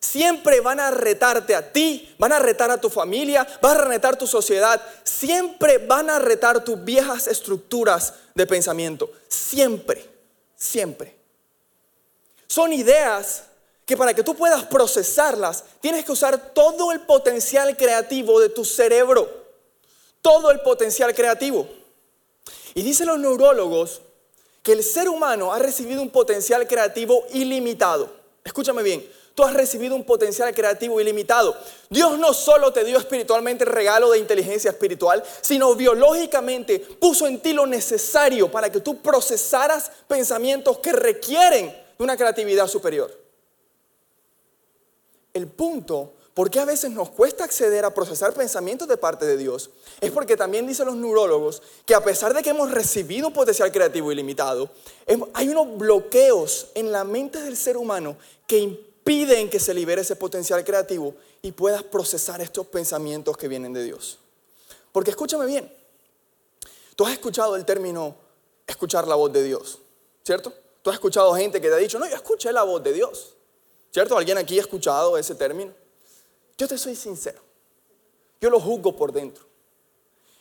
siempre 0.00 0.60
van 0.60 0.80
a 0.80 0.90
retarte 0.90 1.54
a 1.54 1.72
ti, 1.72 2.14
van 2.18 2.32
a 2.32 2.38
retar 2.38 2.70
a 2.70 2.78
tu 2.78 2.90
familia, 2.90 3.46
van 3.62 3.78
a 3.78 3.84
retar 3.84 4.16
tu 4.16 4.26
sociedad, 4.26 4.80
siempre 5.02 5.78
van 5.78 6.10
a 6.10 6.18
retar 6.18 6.62
tus 6.62 6.84
viejas 6.84 7.26
estructuras 7.26 8.12
de 8.34 8.46
pensamiento, 8.46 9.10
siempre, 9.28 10.06
siempre. 10.54 11.16
Son 12.46 12.72
ideas 12.72 13.44
que 13.86 13.96
para 13.96 14.14
que 14.14 14.22
tú 14.22 14.34
puedas 14.34 14.64
procesarlas, 14.64 15.64
tienes 15.80 16.04
que 16.04 16.12
usar 16.12 16.52
todo 16.52 16.92
el 16.92 17.00
potencial 17.00 17.76
creativo 17.76 18.40
de 18.40 18.50
tu 18.50 18.64
cerebro, 18.64 19.43
todo 20.24 20.50
el 20.50 20.60
potencial 20.60 21.14
creativo. 21.14 21.68
Y 22.72 22.80
dicen 22.82 23.08
los 23.08 23.18
neurólogos 23.18 24.00
que 24.62 24.72
el 24.72 24.82
ser 24.82 25.10
humano 25.10 25.52
ha 25.52 25.58
recibido 25.58 26.00
un 26.00 26.08
potencial 26.08 26.66
creativo 26.66 27.26
ilimitado. 27.34 28.10
Escúchame 28.42 28.82
bien, 28.82 29.06
tú 29.34 29.44
has 29.44 29.52
recibido 29.52 29.94
un 29.94 30.02
potencial 30.02 30.54
creativo 30.54 30.98
ilimitado. 30.98 31.54
Dios 31.90 32.18
no 32.18 32.32
solo 32.32 32.72
te 32.72 32.84
dio 32.84 32.96
espiritualmente 32.96 33.64
el 33.64 33.70
regalo 33.70 34.10
de 34.10 34.18
inteligencia 34.18 34.70
espiritual, 34.70 35.22
sino 35.42 35.74
biológicamente 35.74 36.78
puso 36.78 37.26
en 37.26 37.40
ti 37.40 37.52
lo 37.52 37.66
necesario 37.66 38.50
para 38.50 38.72
que 38.72 38.80
tú 38.80 39.02
procesaras 39.02 39.92
pensamientos 40.08 40.78
que 40.78 40.92
requieren 40.92 41.66
de 41.66 42.02
una 42.02 42.16
creatividad 42.16 42.66
superior. 42.66 43.14
El 45.34 45.48
punto 45.48 46.14
por 46.34 46.50
qué 46.50 46.58
a 46.58 46.64
veces 46.64 46.90
nos 46.90 47.10
cuesta 47.10 47.44
acceder 47.44 47.84
a 47.84 47.94
procesar 47.94 48.34
pensamientos 48.34 48.88
de 48.88 48.96
parte 48.96 49.24
de 49.24 49.36
Dios 49.36 49.70
es 50.00 50.10
porque 50.10 50.36
también 50.36 50.66
dicen 50.66 50.86
los 50.86 50.96
neurólogos 50.96 51.62
que 51.86 51.94
a 51.94 52.02
pesar 52.02 52.34
de 52.34 52.42
que 52.42 52.50
hemos 52.50 52.72
recibido 52.72 53.28
un 53.28 53.32
potencial 53.32 53.70
creativo 53.70 54.10
ilimitado, 54.10 54.68
hay 55.32 55.48
unos 55.48 55.78
bloqueos 55.78 56.66
en 56.74 56.90
la 56.90 57.04
mente 57.04 57.40
del 57.40 57.56
ser 57.56 57.76
humano 57.76 58.16
que 58.48 58.58
impiden 58.58 59.48
que 59.48 59.60
se 59.60 59.72
libere 59.72 60.02
ese 60.02 60.16
potencial 60.16 60.64
creativo 60.64 61.14
y 61.40 61.52
puedas 61.52 61.84
procesar 61.84 62.40
estos 62.40 62.66
pensamientos 62.66 63.36
que 63.36 63.46
vienen 63.46 63.72
de 63.72 63.84
Dios. 63.84 64.18
Porque 64.90 65.10
escúchame 65.10 65.46
bien, 65.46 65.72
tú 66.96 67.06
has 67.06 67.12
escuchado 67.12 67.54
el 67.54 67.64
término 67.64 68.16
escuchar 68.66 69.06
la 69.06 69.14
voz 69.14 69.32
de 69.32 69.44
Dios, 69.44 69.78
¿cierto? 70.24 70.52
Tú 70.82 70.90
has 70.90 70.94
escuchado 70.94 71.32
gente 71.34 71.60
que 71.60 71.68
te 71.68 71.74
ha 71.74 71.78
dicho, 71.78 71.98
no, 72.00 72.08
yo 72.08 72.16
escuché 72.16 72.50
la 72.52 72.64
voz 72.64 72.82
de 72.82 72.92
Dios, 72.92 73.34
¿cierto? 73.92 74.18
¿Alguien 74.18 74.36
aquí 74.36 74.58
ha 74.58 74.62
escuchado 74.62 75.16
ese 75.16 75.36
término? 75.36 75.83
Yo 76.56 76.68
te 76.68 76.78
soy 76.78 76.94
sincero, 76.94 77.42
yo 78.40 78.50
lo 78.50 78.60
juzgo 78.60 78.96
por 78.96 79.12
dentro. 79.12 79.44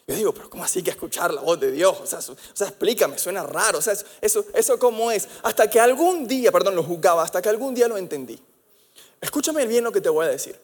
Yo 0.06 0.16
digo, 0.16 0.34
pero 0.34 0.50
¿cómo 0.50 0.64
así 0.64 0.84
que 0.84 0.90
escuchar 0.90 1.34
la 1.34 1.42
voz 1.42 1.60
de 1.60 1.72
Dios? 1.72 1.98
O 2.02 2.06
sea, 2.06 2.68
explícame, 2.68 3.18
suena 3.18 3.44
raro. 3.44 3.80
O 3.80 3.82
sea, 3.82 3.96
eso, 4.20 4.46
eso 4.54 4.78
cómo 4.78 5.10
es. 5.12 5.30
Hasta 5.44 5.70
que 5.70 5.80
algún 5.80 6.28
día, 6.28 6.52
perdón, 6.52 6.76
lo 6.76 6.84
juzgaba, 6.84 7.24
hasta 7.24 7.42
que 7.42 7.48
algún 7.48 7.74
día 7.74 7.88
lo 7.88 7.98
entendí. 7.98 8.38
Escúchame 9.22 9.66
bien 9.66 9.86
lo 9.86 9.94
que 9.94 10.02
te 10.02 10.10
voy 10.10 10.26
a 10.26 10.30
decir. 10.30 10.60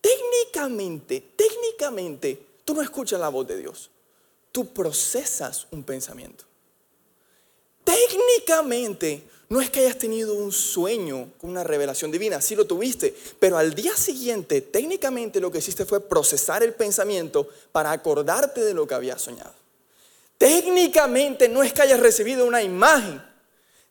Técnicamente, 0.00 1.32
técnicamente, 1.36 2.44
tú 2.64 2.74
no 2.74 2.82
escuchas 2.82 3.20
la 3.20 3.28
voz 3.28 3.46
de 3.46 3.56
Dios. 3.56 3.88
Tú 4.50 4.72
procesas 4.72 5.68
un 5.70 5.84
pensamiento. 5.84 6.44
Técnicamente, 7.84 9.28
no 9.52 9.60
es 9.60 9.68
que 9.68 9.80
hayas 9.80 9.98
tenido 9.98 10.32
un 10.32 10.50
sueño 10.50 11.28
con 11.38 11.50
una 11.50 11.62
revelación 11.62 12.10
divina, 12.10 12.40
sí 12.40 12.56
lo 12.56 12.66
tuviste, 12.66 13.14
pero 13.38 13.58
al 13.58 13.74
día 13.74 13.94
siguiente, 13.94 14.62
técnicamente 14.62 15.40
lo 15.40 15.52
que 15.52 15.58
hiciste 15.58 15.84
fue 15.84 16.00
procesar 16.00 16.62
el 16.62 16.72
pensamiento 16.72 17.46
para 17.70 17.92
acordarte 17.92 18.62
de 18.62 18.72
lo 18.72 18.86
que 18.86 18.94
habías 18.94 19.20
soñado. 19.20 19.52
Técnicamente 20.38 21.50
no 21.50 21.62
es 21.62 21.74
que 21.74 21.82
hayas 21.82 22.00
recibido 22.00 22.46
una 22.46 22.62
imagen, 22.62 23.22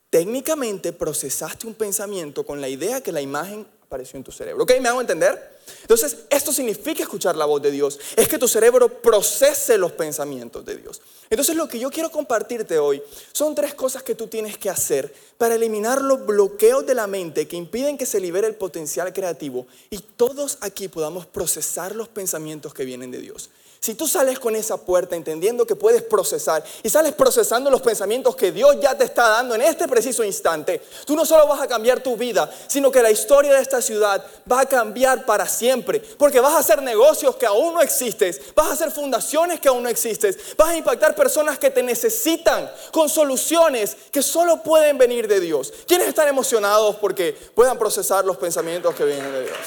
técnicamente 0.10 0.94
procesaste 0.94 1.68
un 1.68 1.76
pensamiento 1.76 2.44
con 2.44 2.60
la 2.60 2.68
idea 2.68 3.02
que 3.02 3.12
la 3.12 3.22
imagen 3.22 3.68
apareció 3.92 4.16
en 4.16 4.24
tu 4.24 4.32
cerebro. 4.32 4.64
¿Ok? 4.64 4.72
¿Me 4.80 4.88
hago 4.88 5.02
entender? 5.02 5.60
Entonces, 5.82 6.20
esto 6.30 6.54
significa 6.54 7.04
escuchar 7.04 7.36
la 7.36 7.44
voz 7.44 7.62
de 7.62 7.72
Dios. 7.72 8.00
Es 8.16 8.30
que 8.30 8.38
tu 8.38 8.48
cerebro 8.48 8.88
procese 9.02 9.78
los 9.78 9.92
pensamientos 9.92 10.66
de 10.66 10.78
Dios. 10.78 11.02
Entonces, 11.30 11.58
lo 11.58 11.68
que 11.68 11.78
yo 11.78 11.92
quiero 11.92 12.10
compartirte 12.10 12.80
hoy 12.80 13.04
son 13.34 13.54
tres 13.54 13.74
cosas 13.74 14.02
que 14.02 14.16
tú 14.16 14.28
tienes 14.28 14.58
que 14.58 14.70
hacer 14.70 15.14
para 15.38 15.56
eliminar 15.56 16.02
los 16.02 16.26
bloqueos 16.26 16.86
de 16.86 16.96
la 16.96 17.06
mente 17.06 17.50
que 17.50 17.58
impiden 17.58 17.98
que 17.98 18.06
se 18.06 18.22
libere 18.22 18.48
el 18.48 18.56
potencial 18.56 19.12
creativo 19.12 19.68
y 19.90 19.98
todos 19.98 20.58
aquí 20.62 20.88
podamos 20.88 21.26
procesar 21.26 21.94
los 21.94 22.08
pensamientos 22.08 22.74
que 22.74 22.86
vienen 22.86 23.12
de 23.12 23.18
Dios. 23.20 23.50
Si 23.84 23.96
tú 23.96 24.08
sales 24.08 24.38
con 24.38 24.56
esa 24.56 24.78
puerta 24.78 25.16
entendiendo 25.16 25.66
que 25.66 25.76
puedes 25.76 26.04
procesar 26.04 26.64
y 26.84 26.90
sales 26.92 27.14
procesando 27.14 27.72
los 27.72 27.82
pensamientos 27.82 28.36
que 28.36 28.52
Dios 28.52 28.78
ya 28.80 28.96
te 28.96 29.06
está 29.06 29.28
dando 29.30 29.56
en 29.56 29.64
este 29.64 29.88
preciso 29.88 30.24
instante, 30.24 30.84
tú 31.04 31.16
no 31.16 31.26
solo 31.26 31.48
vas 31.48 31.62
a 31.62 31.68
cambiar 31.68 32.00
tu 32.00 32.16
vida, 32.16 32.48
sino 32.68 32.92
que 32.92 33.02
la 33.02 33.10
historia 33.10 33.56
de 33.56 33.62
esta 33.64 33.82
ciudad 33.82 34.24
va 34.50 34.60
a 34.60 34.66
cambiar 34.68 35.26
para 35.26 35.48
siempre. 35.48 36.00
Porque 36.00 36.40
vas 36.40 36.54
a 36.54 36.60
hacer 36.60 36.84
negocios 36.84 37.38
que 37.38 37.48
aún 37.48 37.74
no 37.74 37.82
existes, 37.82 38.54
vas 38.54 38.68
a 38.68 38.74
hacer 38.74 38.92
fundaciones 38.92 39.60
que 39.60 39.70
aún 39.70 39.82
no 39.82 39.90
existes, 39.90 40.56
vas 40.56 40.70
a 40.70 40.78
impactar 40.78 41.16
personas 41.16 41.58
que 41.58 41.72
te 41.72 41.82
necesitan 41.82 42.72
con 42.92 43.10
soluciones 43.10 43.98
que 44.12 44.22
solo 44.22 44.62
pueden 44.62 45.00
venir 45.00 45.28
de 45.28 45.40
Dios. 45.40 45.74
¿Quiénes 45.88 46.08
están 46.08 46.28
emocionados 46.28 46.98
porque 46.98 47.36
puedan 47.56 47.80
procesar 47.80 48.26
los 48.26 48.38
pensamientos 48.38 48.94
que 48.94 49.06
vienen 49.06 49.32
de 49.32 49.42
Dios? 49.42 49.58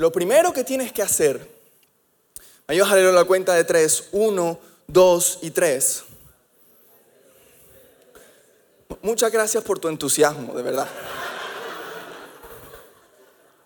Lo 0.00 0.10
primero 0.10 0.50
que 0.54 0.64
tienes 0.64 0.92
que 0.92 1.02
hacer, 1.02 1.46
a 2.66 2.72
leer 2.72 3.12
la 3.12 3.24
cuenta 3.24 3.52
de 3.52 3.64
tres, 3.64 4.08
uno, 4.12 4.58
dos 4.86 5.40
y 5.42 5.50
tres. 5.50 6.04
Muchas 9.02 9.30
gracias 9.30 9.62
por 9.62 9.78
tu 9.78 9.88
entusiasmo, 9.88 10.54
de 10.54 10.62
verdad. 10.62 10.88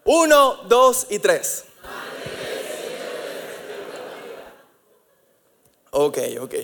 Uno, 0.03 0.57
dos 0.65 1.07
y 1.09 1.21
tres. 1.21 1.67
Ok, 5.93 6.19
ok. 6.41 6.55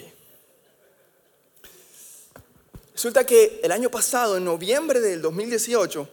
Resulta 2.92 3.24
que 3.24 3.60
el 3.62 3.70
año 3.70 3.88
pasado, 3.88 4.36
en 4.36 4.44
noviembre 4.44 4.98
del 4.98 5.22
2018, 5.22 6.08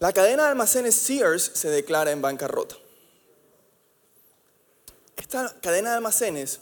la 0.00 0.12
cadena 0.12 0.42
de 0.42 0.50
almacenes 0.50 0.96
Sears 0.96 1.50
se 1.54 1.70
declara 1.70 2.10
en 2.10 2.20
bancarrota. 2.20 2.76
Esta 5.20 5.54
cadena 5.60 5.90
de 5.90 5.96
almacenes 5.96 6.60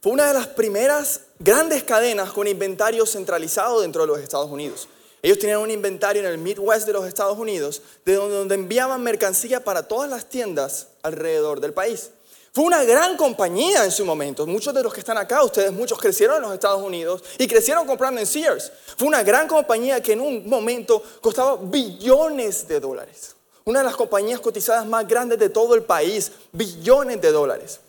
fue 0.00 0.12
una 0.12 0.28
de 0.28 0.32
las 0.32 0.46
primeras 0.46 1.20
grandes 1.38 1.82
cadenas 1.82 2.32
con 2.32 2.46
inventario 2.46 3.04
centralizado 3.04 3.82
dentro 3.82 4.00
de 4.00 4.08
los 4.08 4.18
Estados 4.18 4.50
Unidos. 4.50 4.88
Ellos 5.20 5.38
tenían 5.38 5.58
un 5.58 5.70
inventario 5.70 6.22
en 6.22 6.28
el 6.28 6.38
Midwest 6.38 6.86
de 6.86 6.94
los 6.94 7.06
Estados 7.06 7.36
Unidos, 7.36 7.82
de 8.06 8.14
donde, 8.14 8.54
enviaban 8.54 9.02
mercancía 9.02 9.62
para 9.62 9.86
todas 9.86 10.08
las 10.08 10.26
tiendas 10.26 10.88
alrededor 11.02 11.60
del 11.60 11.74
país. 11.74 12.10
Fue 12.54 12.64
una 12.64 12.82
gran 12.82 13.14
compañía 13.18 13.84
en 13.84 13.90
su 13.90 14.06
momento. 14.06 14.46
Muchos 14.46 14.72
de 14.72 14.82
los 14.82 14.94
que 14.94 15.00
están 15.00 15.18
acá, 15.18 15.44
ustedes 15.44 15.70
muchos 15.70 15.98
crecieron 15.98 16.36
en 16.36 16.42
los 16.42 16.54
Estados 16.54 16.82
Unidos 16.82 17.22
y 17.36 17.46
crecieron 17.46 17.86
comprando 17.86 18.22
en 18.22 18.26
Sears. 18.26 18.72
Fue 18.96 19.06
una 19.06 19.22
gran 19.22 19.46
compañía 19.46 20.02
que 20.02 20.14
en 20.14 20.22
un 20.22 20.48
momento 20.48 21.02
costaba 21.20 21.56
billones 21.56 22.66
de 22.66 22.80
dólares. 22.80 23.36
Una 23.66 23.80
de 23.80 23.84
las 23.84 23.96
compañías 23.96 24.40
cotizadas 24.40 24.86
más 24.86 25.06
grandes 25.06 25.38
de 25.38 25.50
todo 25.50 25.74
el 25.74 25.82
país, 25.82 26.32
billones 26.52 27.20
de 27.20 27.32
dólares. 27.32 27.80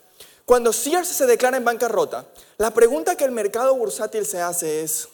Cuando 0.49 0.73
Sears 0.73 1.07
se 1.07 1.27
declara 1.27 1.57
en 1.57 1.63
bancarrota, 1.63 2.25
la 2.57 2.73
pregunta 2.73 3.15
que 3.15 3.23
el 3.23 3.29
mercado 3.29 3.75
bursátil 3.75 4.25
se 4.25 4.41
hace 4.41 4.81
es, 4.81 5.07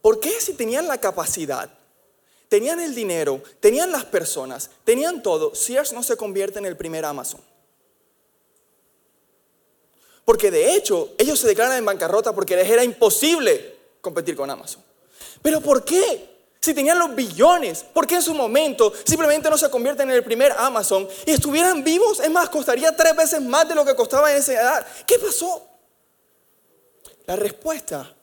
¿por 0.00 0.18
qué 0.18 0.32
si 0.40 0.54
tenían 0.54 0.88
la 0.88 0.98
capacidad, 0.98 1.70
tenían 2.48 2.80
el 2.80 2.92
dinero, 2.92 3.40
tenían 3.60 3.92
las 3.92 4.04
personas, 4.04 4.68
tenían 4.82 5.22
todo, 5.22 5.54
Sears 5.54 5.92
no 5.92 6.02
se 6.02 6.16
convierte 6.16 6.58
en 6.58 6.66
el 6.66 6.76
primer 6.76 7.04
Amazon? 7.04 7.40
Porque 10.24 10.50
de 10.50 10.74
hecho, 10.74 11.10
ellos 11.16 11.38
se 11.38 11.46
declaran 11.46 11.78
en 11.78 11.84
bancarrota 11.84 12.32
porque 12.32 12.56
les 12.56 12.68
era 12.68 12.82
imposible 12.82 13.76
competir 14.00 14.34
con 14.34 14.50
Amazon. 14.50 14.82
Pero 15.40 15.60
¿por 15.60 15.84
qué? 15.84 16.31
Si 16.62 16.72
tenían 16.74 16.96
los 16.96 17.12
billones, 17.12 17.82
¿por 17.82 18.06
qué 18.06 18.14
en 18.14 18.22
su 18.22 18.34
momento 18.34 18.92
simplemente 19.04 19.50
no 19.50 19.58
se 19.58 19.68
convierten 19.68 20.08
en 20.08 20.14
el 20.14 20.22
primer 20.22 20.52
Amazon 20.52 21.08
y 21.26 21.32
estuvieran 21.32 21.82
vivos? 21.82 22.20
Es 22.20 22.30
más, 22.30 22.48
costaría 22.50 22.94
tres 22.96 23.16
veces 23.16 23.42
más 23.42 23.68
de 23.68 23.74
lo 23.74 23.84
que 23.84 23.96
costaba 23.96 24.30
en 24.30 24.38
esa 24.38 24.52
edad. 24.52 24.86
¿Qué 25.04 25.18
pasó? 25.18 25.66
La 27.26 27.34
respuesta 27.34 28.14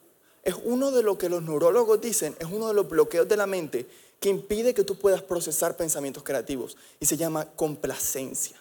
es 0.41 0.55
uno 0.63 0.89
de 0.91 1.03
lo 1.03 1.17
que 1.17 1.27
los 1.27 1.43
neurólogos 1.43 1.99
dicen, 1.99 2.33
es 2.39 2.47
uno 2.49 2.69
de 2.69 2.73
los 2.73 2.87
bloqueos 2.87 3.27
de 3.27 3.35
la 3.35 3.45
mente 3.45 3.85
que 4.21 4.29
impide 4.29 4.73
que 4.73 4.85
tú 4.85 4.95
puedas 4.95 5.21
procesar 5.21 5.75
pensamientos 5.75 6.23
creativos 6.23 6.77
y 6.97 7.05
se 7.05 7.17
llama 7.17 7.45
complacencia. 7.57 8.55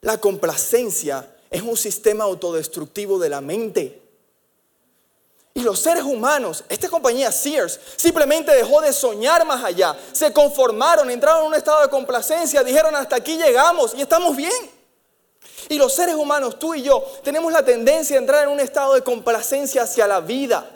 La 0.00 0.18
complacencia 0.18 1.36
es 1.50 1.62
un 1.62 1.76
sistema 1.76 2.24
autodestructivo 2.24 3.20
de 3.20 3.28
la 3.28 3.40
mente. 3.40 3.99
Y 5.52 5.62
los 5.62 5.80
seres 5.80 6.04
humanos, 6.04 6.64
esta 6.68 6.88
compañía 6.88 7.32
Sears, 7.32 7.80
simplemente 7.96 8.54
dejó 8.54 8.80
de 8.80 8.92
soñar 8.92 9.44
más 9.44 9.64
allá. 9.64 9.96
Se 10.12 10.32
conformaron, 10.32 11.10
entraron 11.10 11.42
en 11.42 11.48
un 11.48 11.54
estado 11.54 11.82
de 11.82 11.88
complacencia, 11.88 12.62
dijeron 12.62 12.94
hasta 12.94 13.16
aquí 13.16 13.36
llegamos 13.36 13.94
y 13.94 14.02
estamos 14.02 14.36
bien. 14.36 14.80
Y 15.68 15.76
los 15.76 15.92
seres 15.92 16.14
humanos, 16.14 16.58
tú 16.58 16.74
y 16.74 16.82
yo, 16.82 17.04
tenemos 17.22 17.52
la 17.52 17.64
tendencia 17.64 18.16
a 18.16 18.20
entrar 18.20 18.44
en 18.44 18.50
un 18.50 18.60
estado 18.60 18.94
de 18.94 19.02
complacencia 19.02 19.82
hacia 19.82 20.06
la 20.06 20.20
vida. 20.20 20.68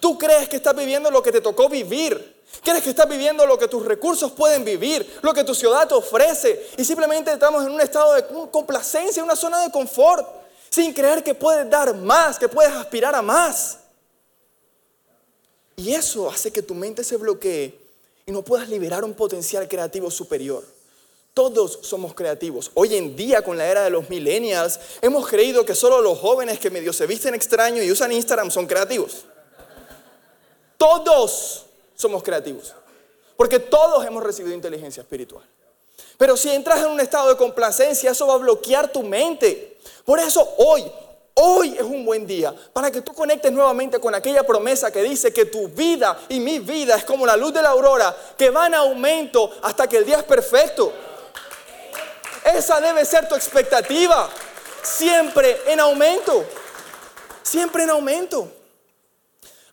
Tú 0.00 0.18
crees 0.18 0.48
que 0.48 0.56
estás 0.56 0.74
viviendo 0.74 1.10
lo 1.10 1.22
que 1.22 1.32
te 1.32 1.40
tocó 1.40 1.68
vivir. 1.68 2.42
Crees 2.62 2.82
que 2.82 2.90
estás 2.90 3.08
viviendo 3.08 3.46
lo 3.46 3.58
que 3.58 3.68
tus 3.68 3.84
recursos 3.84 4.32
pueden 4.32 4.64
vivir, 4.64 5.20
lo 5.22 5.32
que 5.32 5.44
tu 5.44 5.54
ciudad 5.54 5.88
te 5.88 5.94
ofrece. 5.94 6.70
Y 6.76 6.84
simplemente 6.84 7.32
estamos 7.32 7.64
en 7.64 7.72
un 7.72 7.80
estado 7.80 8.14
de 8.14 8.26
complacencia, 8.50 9.22
una 9.22 9.36
zona 9.36 9.62
de 9.62 9.70
confort, 9.70 10.26
sin 10.70 10.92
creer 10.92 11.22
que 11.22 11.34
puedes 11.34 11.68
dar 11.68 11.94
más, 11.94 12.38
que 12.38 12.48
puedes 12.48 12.72
aspirar 12.72 13.14
a 13.14 13.22
más. 13.22 13.78
Y 15.76 15.94
eso 15.94 16.30
hace 16.30 16.52
que 16.52 16.62
tu 16.62 16.74
mente 16.74 17.04
se 17.04 17.16
bloquee 17.16 17.78
y 18.26 18.32
no 18.32 18.42
puedas 18.42 18.68
liberar 18.68 19.04
un 19.04 19.14
potencial 19.14 19.66
creativo 19.68 20.10
superior. 20.10 20.64
Todos 21.34 21.78
somos 21.82 22.14
creativos. 22.14 22.70
Hoy 22.74 22.94
en 22.94 23.16
día, 23.16 23.42
con 23.42 23.56
la 23.56 23.66
era 23.66 23.84
de 23.84 23.90
los 23.90 24.10
millennials, 24.10 24.78
hemos 25.00 25.26
creído 25.26 25.64
que 25.64 25.74
solo 25.74 26.02
los 26.02 26.18
jóvenes 26.18 26.58
que 26.58 26.70
medio 26.70 26.92
se 26.92 27.06
visten 27.06 27.34
extraño 27.34 27.82
y 27.82 27.90
usan 27.90 28.12
Instagram 28.12 28.50
son 28.50 28.66
creativos. 28.66 29.24
Todos 30.76 31.64
somos 31.94 32.22
creativos. 32.22 32.74
Porque 33.36 33.58
todos 33.58 34.04
hemos 34.04 34.22
recibido 34.22 34.54
inteligencia 34.54 35.00
espiritual. 35.00 35.44
Pero 36.18 36.36
si 36.36 36.50
entras 36.50 36.80
en 36.80 36.90
un 36.90 37.00
estado 37.00 37.30
de 37.30 37.36
complacencia, 37.36 38.10
eso 38.10 38.26
va 38.26 38.34
a 38.34 38.38
bloquear 38.38 38.92
tu 38.92 39.02
mente. 39.02 39.78
Por 40.04 40.20
eso 40.20 40.46
hoy, 40.58 40.84
hoy 41.34 41.74
es 41.74 41.82
un 41.82 42.04
buen 42.04 42.26
día 42.26 42.54
para 42.72 42.90
que 42.90 43.02
tú 43.02 43.12
conectes 43.12 43.52
nuevamente 43.52 43.98
con 43.98 44.14
aquella 44.14 44.42
promesa 44.42 44.90
que 44.90 45.02
dice 45.02 45.32
que 45.32 45.46
tu 45.46 45.68
vida 45.68 46.18
y 46.28 46.40
mi 46.40 46.58
vida 46.58 46.96
es 46.96 47.04
como 47.04 47.26
la 47.26 47.36
luz 47.36 47.52
de 47.52 47.62
la 47.62 47.70
aurora 47.70 48.14
que 48.36 48.50
va 48.50 48.66
en 48.66 48.74
aumento 48.74 49.50
hasta 49.62 49.88
que 49.88 49.98
el 49.98 50.04
día 50.04 50.18
es 50.18 50.24
perfecto. 50.24 50.92
Esa 52.44 52.80
debe 52.80 53.04
ser 53.04 53.28
tu 53.28 53.34
expectativa. 53.34 54.28
Siempre 54.82 55.60
en 55.66 55.80
aumento. 55.80 56.44
Siempre 57.42 57.84
en 57.84 57.90
aumento. 57.90 58.50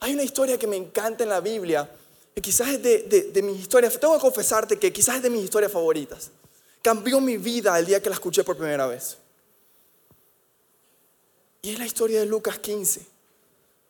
Hay 0.01 0.13
una 0.13 0.23
historia 0.23 0.57
que 0.57 0.67
me 0.67 0.77
encanta 0.77 1.23
en 1.23 1.29
la 1.29 1.41
Biblia, 1.41 1.89
que 2.33 2.41
quizás 2.41 2.69
es 2.69 2.81
de, 2.83 3.41
mis 3.43 3.59
historias, 3.59 3.99
tengo 3.99 4.13
que 4.13 4.21
confesarte 4.21 4.79
que 4.79 4.93
quizás 4.93 5.17
es 5.17 5.23
de 5.23 5.29
mis 5.29 5.43
historias 5.43 5.71
favoritas. 5.71 6.31
Cambió 6.81 7.19
mi 7.19 7.37
vida 7.37 7.77
el 7.77 7.85
día 7.85 8.01
que 8.01 8.09
la 8.09 8.15
escuché 8.15 8.43
por 8.43 8.55
primera 8.55 8.87
vez. 8.87 9.17
Y 11.61 11.71
es 11.71 11.79
la 11.79 11.85
historia 11.85 12.19
de 12.19 12.25
Lucas 12.25 12.59
15, 12.59 13.01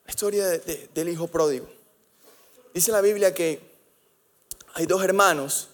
la 0.05 0.09
historia 0.09 0.47
del 0.47 1.09
hijo 1.09 1.27
pródigo. 1.27 1.67
Dice 2.73 2.91
la 2.91 3.01
Biblia 3.01 3.33
que 3.33 3.61
hay 4.73 4.85
dos 4.85 5.03
hermanos 5.03 5.69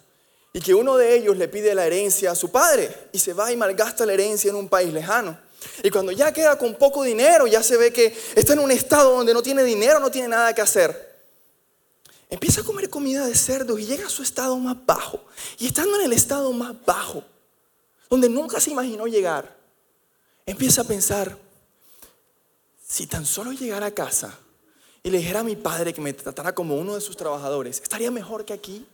y 0.52 0.60
que 0.60 0.74
uno 0.74 0.98
de 0.98 1.16
ellos 1.16 1.38
le 1.38 1.48
pide 1.48 1.75
la 1.75 1.86
herencia 1.86 2.32
a 2.32 2.36
su 2.36 2.52
padre 2.52 3.10
y 3.12 3.20
se 3.20 3.34
va 3.34 3.52
y 3.52 3.58
malgasta 3.58 4.06
la 4.06 4.14
herencia 4.14 4.50
en 4.50 4.56
un 4.56 4.70
país 4.70 4.94
lejano. 4.94 5.38
Y 5.84 5.90
cuando 5.90 6.12
ya 6.12 6.32
queda 6.34 6.58
con 6.58 6.75
poco 6.75 7.04
dinero, 7.04 7.48
ya 7.48 7.64
se 7.64 7.78
ve 7.78 7.92
que 7.92 8.16
está 8.36 8.54
en 8.54 8.60
un 8.60 8.72
estado 8.72 9.16
donde 9.16 9.34
no 9.34 9.42
tiene 9.42 9.64
dinero, 9.64 10.00
no 10.00 10.12
tiene 10.12 10.28
nada 10.28 10.54
que 10.54 10.62
hacer. 10.62 11.16
Empieza 12.30 12.62
a 12.62 12.64
comer 12.64 12.90
comida 12.90 13.25
de 13.25 13.36
cerdos 13.36 13.80
y 13.80 13.86
llega 13.86 14.08
a 14.08 14.10
su 14.10 14.24
estado 14.24 14.58
más 14.58 14.78
bajo. 14.86 15.24
Y 15.60 15.68
estando 15.68 15.96
en 15.98 16.06
el 16.06 16.14
estado 16.14 16.52
más 16.52 16.74
bajo, 16.86 17.24
donde 18.10 18.30
nunca 18.30 18.60
se 18.60 18.72
imaginó 18.72 19.08
llegar, 19.08 19.56
empieza 20.46 20.82
a 20.82 20.86
pensar, 20.86 21.38
si 22.88 23.08
tan 23.08 23.25
solo 23.25 23.51
llegara 23.51 23.88
a 23.88 23.92
casa 23.92 24.38
y 25.04 25.10
le 25.10 25.18
dijera 25.18 25.42
a 25.42 25.44
mi 25.44 25.56
padre 25.56 25.94
que 25.94 26.01
me 26.01 26.13
tratara 26.13 26.54
como 26.54 26.75
uno 26.77 26.96
de 26.96 27.01
sus 27.01 27.18
trabajadores, 27.18 27.82
estaría 27.82 28.12
mejor 28.12 28.46
que 28.46 28.54
aquí. 28.54 28.86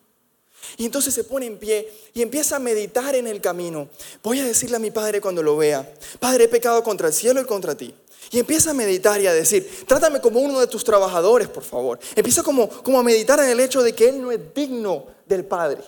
Y 0.77 0.85
entonces 0.85 1.13
se 1.13 1.23
pone 1.23 1.47
en 1.47 1.57
pie 1.57 1.91
y 2.13 2.21
empieza 2.21 2.57
a 2.57 2.59
meditar 2.59 3.15
en 3.15 3.27
el 3.27 3.41
camino. 3.41 3.89
Voy 4.21 4.39
a 4.39 4.45
decirle 4.45 4.75
a 4.75 4.79
mi 4.79 4.91
padre 4.91 5.19
cuando 5.19 5.41
lo 5.41 5.57
vea, 5.57 5.91
Padre, 6.19 6.43
he 6.43 6.47
pecado 6.47 6.83
contra 6.83 7.07
el 7.07 7.13
cielo 7.13 7.41
y 7.41 7.45
contra 7.45 7.75
ti. 7.75 7.93
Y 8.29 8.39
empieza 8.39 8.71
a 8.71 8.73
meditar 8.73 9.19
y 9.19 9.27
a 9.27 9.33
decir, 9.33 9.85
trátame 9.87 10.21
como 10.21 10.39
uno 10.39 10.59
de 10.59 10.67
tus 10.67 10.83
trabajadores, 10.83 11.49
por 11.49 11.63
favor. 11.63 11.99
Empieza 12.15 12.43
como, 12.43 12.69
como 12.69 12.99
a 12.99 13.03
meditar 13.03 13.39
en 13.39 13.49
el 13.49 13.59
hecho 13.59 13.81
de 13.81 13.93
que 13.93 14.09
él 14.09 14.21
no 14.21 14.31
es 14.31 14.39
digno 14.53 15.07
del 15.25 15.43
Padre. 15.43 15.81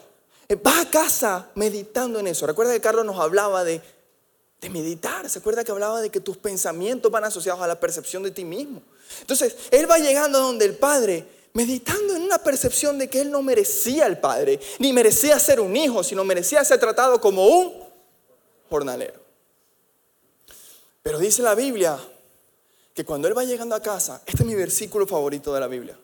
Eh, 0.49 0.55
va 0.55 0.81
a 0.81 0.89
casa 0.89 1.51
meditando 1.55 2.19
en 2.19 2.27
eso. 2.27 2.47
Recuerda 2.47 2.73
que 2.73 2.81
Carlos 2.81 3.05
nos 3.05 3.19
hablaba 3.19 3.63
de, 3.63 3.81
de 4.63 4.69
meditar. 4.69 5.29
Se 5.29 5.39
acuerda 5.39 5.63
que 5.63 5.71
hablaba 5.71 6.01
de 6.01 6.09
que 6.09 6.19
tus 6.19 6.37
pensamientos 6.37 7.11
van 7.11 7.25
asociados 7.25 7.61
a 7.61 7.67
la 7.67 7.79
percepción 7.79 8.23
de 8.23 8.31
ti 8.31 8.45
mismo. 8.45 8.81
Entonces, 9.21 9.55
él 9.69 9.89
va 9.89 9.99
llegando 9.99 10.39
a 10.39 10.41
donde 10.41 10.65
el 10.65 10.75
Padre 10.75 11.27
meditando 11.53 12.15
en 12.15 12.23
una 12.23 12.39
percepción 12.39 12.97
de 12.97 13.09
que 13.09 13.21
él 13.21 13.31
no 13.31 13.41
merecía 13.41 14.07
el 14.07 14.17
padre, 14.17 14.59
ni 14.79 14.91
merecía 14.91 15.37
ser 15.39 15.59
un 15.59 15.75
hijo, 15.75 16.03
sino 16.03 16.23
merecía 16.23 16.63
ser 16.65 16.79
tratado 16.79 17.21
como 17.21 17.45
un 17.45 17.83
jornalero. 18.69 19.21
Pero 21.03 21.19
dice 21.19 21.43
la 21.43 21.53
Biblia 21.53 21.99
que 22.93 23.05
cuando 23.05 23.27
él 23.27 23.37
va 23.37 23.43
llegando 23.43 23.75
a 23.75 23.81
casa, 23.81 24.21
este 24.25 24.43
es 24.43 24.47
mi 24.47 24.55
versículo 24.55 25.05
favorito 25.05 25.53
de 25.53 25.59
la 25.59 25.67
Biblia, 25.67 25.97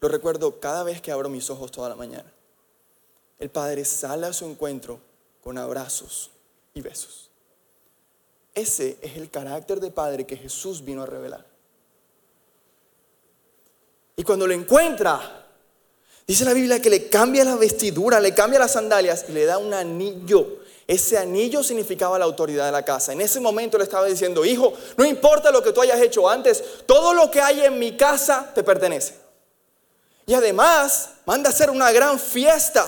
lo 0.00 0.08
recuerdo 0.08 0.58
cada 0.58 0.82
vez 0.82 1.00
que 1.00 1.12
abro 1.12 1.28
mis 1.28 1.48
ojos 1.48 1.70
toda 1.70 1.88
la 1.88 1.94
mañana. 1.94 2.32
El 3.38 3.50
padre 3.50 3.84
sale 3.84 4.26
a 4.26 4.32
su 4.32 4.46
encuentro 4.46 4.98
con 5.42 5.58
abrazos 5.58 6.30
y 6.74 6.80
besos. 6.80 7.31
Ese 8.54 8.98
es 9.00 9.16
el 9.16 9.30
carácter 9.30 9.80
de 9.80 9.90
padre 9.90 10.26
que 10.26 10.36
Jesús 10.36 10.84
vino 10.84 11.02
a 11.02 11.06
revelar. 11.06 11.44
Y 14.16 14.22
cuando 14.24 14.46
lo 14.46 14.52
encuentra, 14.52 15.46
dice 16.26 16.44
la 16.44 16.52
Biblia 16.52 16.80
que 16.80 16.90
le 16.90 17.08
cambia 17.08 17.44
la 17.44 17.56
vestidura, 17.56 18.20
le 18.20 18.34
cambia 18.34 18.58
las 18.58 18.72
sandalias 18.72 19.24
y 19.28 19.32
le 19.32 19.46
da 19.46 19.58
un 19.58 19.72
anillo. 19.72 20.60
Ese 20.86 21.16
anillo 21.16 21.62
significaba 21.62 22.18
la 22.18 22.26
autoridad 22.26 22.66
de 22.66 22.72
la 22.72 22.84
casa. 22.84 23.12
En 23.12 23.20
ese 23.22 23.40
momento 23.40 23.78
le 23.78 23.84
estaba 23.84 24.06
diciendo, 24.06 24.44
hijo, 24.44 24.74
no 24.96 25.06
importa 25.06 25.50
lo 25.50 25.62
que 25.62 25.72
tú 25.72 25.80
hayas 25.80 26.00
hecho 26.00 26.28
antes, 26.28 26.62
todo 26.84 27.14
lo 27.14 27.30
que 27.30 27.40
hay 27.40 27.64
en 27.64 27.78
mi 27.78 27.96
casa 27.96 28.52
te 28.54 28.62
pertenece. 28.62 29.14
Y 30.26 30.34
además 30.34 31.10
manda 31.24 31.48
a 31.48 31.52
hacer 31.52 31.70
una 31.70 31.90
gran 31.92 32.18
fiesta 32.18 32.86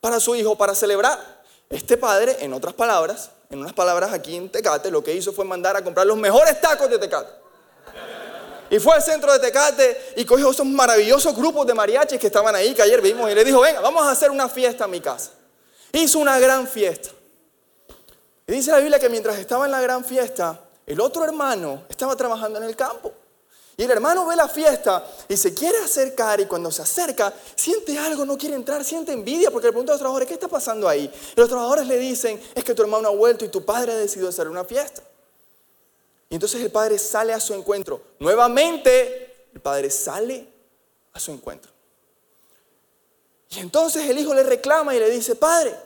para 0.00 0.20
su 0.20 0.36
hijo, 0.36 0.56
para 0.56 0.74
celebrar. 0.74 1.44
Este 1.68 1.96
padre, 1.96 2.36
en 2.40 2.52
otras 2.52 2.74
palabras, 2.74 3.30
en 3.50 3.60
unas 3.60 3.72
palabras 3.72 4.12
aquí 4.12 4.36
en 4.36 4.50
Tecate, 4.50 4.90
lo 4.90 5.02
que 5.02 5.14
hizo 5.14 5.32
fue 5.32 5.44
mandar 5.44 5.76
a 5.76 5.82
comprar 5.82 6.06
los 6.06 6.16
mejores 6.16 6.60
tacos 6.60 6.90
de 6.90 6.98
Tecate. 6.98 7.30
Y 8.68 8.78
fue 8.80 8.94
al 8.94 9.02
centro 9.02 9.32
de 9.32 9.38
Tecate 9.38 10.14
y 10.16 10.24
cogió 10.24 10.50
esos 10.50 10.66
maravillosos 10.66 11.36
grupos 11.36 11.66
de 11.66 11.74
mariachis 11.74 12.18
que 12.18 12.26
estaban 12.26 12.54
ahí, 12.54 12.74
que 12.74 12.82
ayer 12.82 13.00
vimos, 13.00 13.30
y 13.30 13.34
le 13.34 13.44
dijo, 13.44 13.60
venga, 13.60 13.80
vamos 13.80 14.04
a 14.04 14.10
hacer 14.10 14.30
una 14.30 14.48
fiesta 14.48 14.86
en 14.86 14.90
mi 14.90 15.00
casa. 15.00 15.30
Hizo 15.92 16.18
una 16.18 16.38
gran 16.38 16.66
fiesta. 16.66 17.10
Y 18.46 18.52
dice 18.52 18.70
la 18.70 18.78
Biblia 18.78 18.98
que 18.98 19.08
mientras 19.08 19.38
estaba 19.38 19.66
en 19.66 19.72
la 19.72 19.80
gran 19.80 20.04
fiesta, 20.04 20.60
el 20.86 21.00
otro 21.00 21.24
hermano 21.24 21.84
estaba 21.88 22.16
trabajando 22.16 22.58
en 22.58 22.64
el 22.64 22.76
campo. 22.76 23.12
Y 23.78 23.82
el 23.82 23.90
hermano 23.90 24.24
ve 24.24 24.36
la 24.36 24.48
fiesta 24.48 25.06
y 25.28 25.36
se 25.36 25.52
quiere 25.52 25.76
acercar 25.78 26.40
y 26.40 26.46
cuando 26.46 26.70
se 26.70 26.80
acerca 26.80 27.32
siente 27.54 27.98
algo, 27.98 28.24
no 28.24 28.38
quiere 28.38 28.54
entrar, 28.54 28.82
siente 28.84 29.12
envidia 29.12 29.50
porque 29.50 29.66
le 29.66 29.72
pregunta 29.72 29.92
a 29.92 29.94
los 29.94 30.00
trabajadores, 30.00 30.28
¿qué 30.28 30.34
está 30.34 30.48
pasando 30.48 30.88
ahí? 30.88 31.12
Y 31.36 31.38
los 31.40 31.48
trabajadores 31.48 31.86
le 31.86 31.98
dicen, 31.98 32.40
es 32.54 32.64
que 32.64 32.74
tu 32.74 32.82
hermano 32.82 33.08
ha 33.08 33.10
vuelto 33.10 33.44
y 33.44 33.48
tu 33.48 33.64
padre 33.64 33.92
ha 33.92 33.96
decidido 33.96 34.30
hacer 34.30 34.48
una 34.48 34.64
fiesta. 34.64 35.02
Y 36.30 36.34
entonces 36.34 36.62
el 36.62 36.70
padre 36.70 36.98
sale 36.98 37.34
a 37.34 37.40
su 37.40 37.52
encuentro. 37.52 38.00
Nuevamente, 38.18 39.48
el 39.52 39.60
padre 39.60 39.90
sale 39.90 40.48
a 41.12 41.20
su 41.20 41.32
encuentro. 41.32 41.70
Y 43.50 43.60
entonces 43.60 44.08
el 44.08 44.18
hijo 44.18 44.34
le 44.34 44.42
reclama 44.42 44.94
y 44.96 44.98
le 44.98 45.10
dice, 45.10 45.36
padre, 45.36 45.76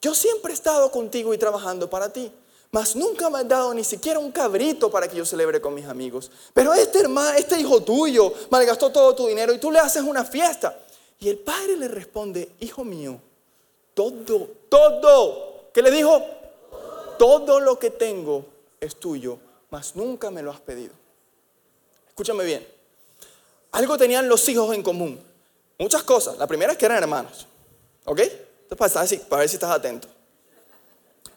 yo 0.00 0.14
siempre 0.14 0.52
he 0.52 0.54
estado 0.54 0.90
contigo 0.90 1.32
y 1.34 1.38
trabajando 1.38 1.88
para 1.88 2.10
ti, 2.12 2.32
mas 2.74 2.96
nunca 2.96 3.30
me 3.30 3.38
has 3.38 3.48
dado 3.48 3.72
ni 3.72 3.84
siquiera 3.84 4.18
un 4.18 4.32
cabrito 4.32 4.90
para 4.90 5.06
que 5.06 5.14
yo 5.14 5.24
celebre 5.24 5.60
con 5.60 5.72
mis 5.72 5.86
amigos. 5.86 6.28
Pero 6.52 6.74
este 6.74 6.98
hermano, 6.98 7.30
este 7.38 7.56
hijo 7.60 7.80
tuyo, 7.84 8.32
malgastó 8.50 8.90
todo 8.90 9.14
tu 9.14 9.28
dinero 9.28 9.54
y 9.54 9.58
tú 9.58 9.70
le 9.70 9.78
haces 9.78 10.02
una 10.02 10.24
fiesta. 10.24 10.76
Y 11.20 11.28
el 11.28 11.38
padre 11.38 11.76
le 11.76 11.86
responde, 11.86 12.50
hijo 12.58 12.82
mío, 12.82 13.20
todo, 13.94 14.48
todo, 14.68 15.70
¿qué 15.72 15.82
le 15.82 15.92
dijo? 15.92 16.20
Todo 17.16 17.60
lo 17.60 17.78
que 17.78 17.90
tengo 17.90 18.44
es 18.80 18.96
tuyo 18.96 19.38
mas 19.74 19.96
nunca 19.96 20.30
me 20.30 20.40
lo 20.40 20.52
has 20.52 20.60
pedido. 20.60 20.92
Escúchame 22.08 22.44
bien. 22.44 22.64
Algo 23.72 23.98
tenían 23.98 24.28
los 24.28 24.48
hijos 24.48 24.72
en 24.72 24.84
común. 24.84 25.20
Muchas 25.80 26.04
cosas. 26.04 26.38
La 26.38 26.46
primera 26.46 26.70
es 26.70 26.78
que 26.78 26.86
eran 26.86 26.98
hermanos. 26.98 27.44
¿Ok? 28.04 28.20
Entonces, 28.70 29.20
para, 29.28 29.40
ver 29.40 29.48
si 29.48 29.56
estás 29.56 29.72
atento. 29.72 30.06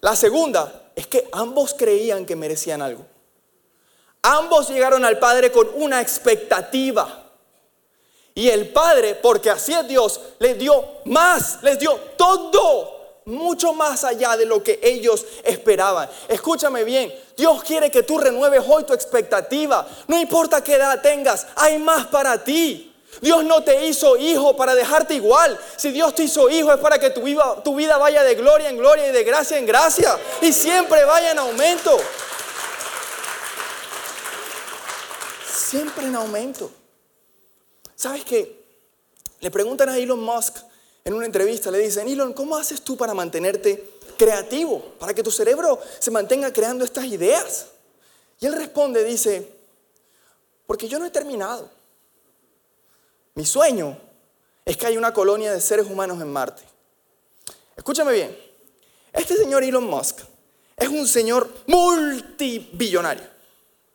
La 0.02 0.16
segunda 0.16 0.87
es 0.98 1.06
que 1.06 1.30
ambos 1.32 1.76
creían 1.78 2.26
que 2.26 2.36
merecían 2.36 2.82
algo. 2.82 3.06
Ambos 4.24 4.68
llegaron 4.68 5.06
al 5.06 5.20
Padre 5.20 5.52
con 5.52 5.70
una 5.76 6.02
expectativa. 6.02 7.24
Y 8.34 8.50
el 8.50 8.70
Padre, 8.70 9.14
porque 9.14 9.52
así 9.52 9.74
es 9.74 9.88
Dios, 9.88 10.20
les 10.40 10.58
dio 10.58 10.84
más, 11.06 11.62
les 11.62 11.78
dio 11.78 11.94
todo 12.18 13.22
mucho 13.26 13.74
más 13.74 14.04
allá 14.06 14.36
de 14.38 14.48
lo 14.48 14.64
que 14.64 14.80
ellos 14.82 15.24
esperaban. 15.44 16.10
Escúchame 16.28 16.84
bien, 16.84 17.14
Dios 17.38 17.64
quiere 17.64 17.92
que 17.92 18.02
tú 18.02 18.18
renueves 18.18 18.64
hoy 18.68 18.84
tu 18.84 18.94
expectativa. 18.94 19.88
No 20.08 20.20
importa 20.20 20.64
qué 20.64 20.78
edad 20.78 21.00
tengas, 21.04 21.46
hay 21.56 21.78
más 21.78 22.08
para 22.08 22.44
ti. 22.44 22.92
Dios 23.22 23.44
no 23.44 23.64
te 23.64 23.88
hizo 23.88 24.18
hijo 24.18 24.56
para 24.56 24.76
dejarte 24.76 25.16
igual. 25.16 25.60
Si 25.76 25.92
Dios 25.92 26.14
te 26.16 26.24
hizo 26.24 26.50
hijo 26.50 26.72
es 26.72 26.80
para 26.80 27.00
que 27.00 27.10
tu 27.10 27.22
vida, 27.22 27.98
vaya 27.98 28.24
de 28.24 28.36
gloria 28.36 28.70
en 28.70 28.78
gloria 28.78 29.08
y 29.08 29.12
de 29.12 29.24
gracia 29.24 29.58
en 29.58 29.66
gracia. 29.66 30.18
Y 30.42 30.54
siempre 30.54 31.04
vaya 31.06 31.32
en 31.32 31.40
aumento. 31.40 31.98
Siempre 35.52 36.06
en 36.06 36.16
aumento. 36.16 36.72
¿Sabes 37.96 38.24
qué? 38.24 38.64
Le 39.40 39.52
preguntan 39.52 39.90
a 39.90 39.98
Elon 39.98 40.20
Musk 40.20 40.58
en 41.04 41.14
una 41.14 41.26
entrevista, 41.26 41.72
le 41.72 41.80
dicen, 41.80 42.08
Elon, 42.08 42.34
¿cómo 42.34 42.58
haces 42.58 42.82
tú 42.82 42.98
para 42.98 43.14
mantenerte 43.14 43.98
creativo? 44.18 44.94
Para 45.00 45.14
que 45.14 45.24
tu 45.24 45.32
cerebro 45.32 45.80
se 46.00 46.12
mantenga 46.12 46.52
creando 46.52 46.84
estas 46.84 47.06
ideas. 47.06 47.68
Y 48.40 48.46
él 48.46 48.54
responde, 48.54 49.04
dice, 49.04 49.52
porque 50.66 50.88
yo 50.88 51.00
no 51.00 51.06
he 51.06 51.10
terminado. 51.10 51.77
Mi 53.38 53.46
sueño 53.46 53.96
es 54.66 54.76
que 54.76 54.88
haya 54.88 54.98
una 54.98 55.14
colonia 55.14 55.54
de 55.54 55.62
seres 55.62 55.86
humanos 55.86 56.20
en 56.20 56.34
Marte. 56.34 56.64
Escúchame 57.76 58.12
bien, 58.12 58.36
este 59.14 59.38
señor 59.38 59.64
Elon 59.64 59.84
Musk 59.84 60.22
es 60.76 60.90
un 60.90 61.08
señor 61.08 61.48
multibillonario. 61.68 63.26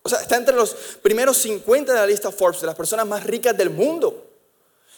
O 0.04 0.08
sea, 0.08 0.20
está 0.20 0.36
entre 0.36 0.54
los 0.54 0.72
primeros 1.02 1.38
50 1.38 1.92
de 1.92 1.98
la 1.98 2.06
lista 2.06 2.30
Forbes 2.30 2.60
de 2.60 2.68
las 2.68 2.76
personas 2.76 3.04
más 3.04 3.24
ricas 3.24 3.56
del 3.56 3.70
mundo. 3.70 4.28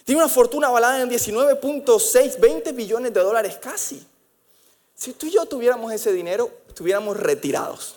Tiene 0.04 0.20
una 0.20 0.28
fortuna 0.28 0.66
avalada 0.66 1.00
en 1.00 1.08
19.6, 1.08 2.38
20 2.38 2.72
billones 2.72 3.14
de 3.14 3.20
dólares 3.20 3.56
casi. 3.58 4.06
Si 4.94 5.14
tú 5.14 5.24
y 5.24 5.30
yo 5.30 5.46
tuviéramos 5.46 5.90
ese 5.90 6.12
dinero, 6.12 6.50
estuviéramos 6.68 7.16
retirados. 7.16 7.96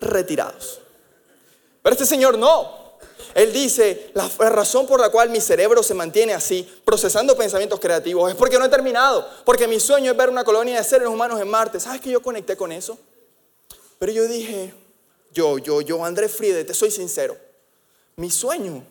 retirados. 0.00 0.80
Pero 1.82 1.92
este 1.92 2.06
señor 2.06 2.36
no. 2.36 2.77
Él 3.34 3.52
dice, 3.52 4.10
la 4.14 4.28
razón 4.50 4.86
por 4.86 5.00
la 5.00 5.10
cual 5.10 5.30
mi 5.30 5.40
cerebro 5.40 5.82
se 5.82 5.94
mantiene 5.94 6.34
así, 6.34 6.68
procesando 6.84 7.36
pensamientos 7.36 7.80
creativos, 7.80 8.30
es 8.30 8.36
porque 8.36 8.58
no 8.58 8.64
he 8.64 8.68
terminado, 8.68 9.28
porque 9.44 9.66
mi 9.66 9.80
sueño 9.80 10.10
es 10.10 10.16
ver 10.16 10.30
una 10.30 10.44
colonia 10.44 10.78
de 10.78 10.84
seres 10.84 11.08
humanos 11.08 11.40
en 11.40 11.48
Marte. 11.48 11.80
¿Sabes 11.80 12.00
que 12.00 12.10
yo 12.10 12.22
conecté 12.22 12.56
con 12.56 12.72
eso? 12.72 12.98
Pero 13.98 14.12
yo 14.12 14.26
dije, 14.26 14.72
yo, 15.32 15.58
yo, 15.58 15.80
yo, 15.80 16.04
Andrés 16.04 16.32
Friede, 16.32 16.64
te 16.64 16.74
soy 16.74 16.90
sincero, 16.90 17.36
mi 18.16 18.30
sueño 18.30 18.84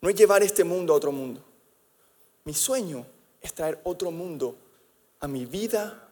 no 0.00 0.08
es 0.08 0.14
llevar 0.14 0.42
este 0.42 0.64
mundo 0.64 0.92
a 0.92 0.96
otro 0.96 1.12
mundo. 1.12 1.42
Mi 2.44 2.54
sueño 2.54 3.04
es 3.40 3.52
traer 3.52 3.78
otro 3.84 4.10
mundo 4.10 4.56
a 5.20 5.28
mi 5.28 5.44
vida, 5.46 6.08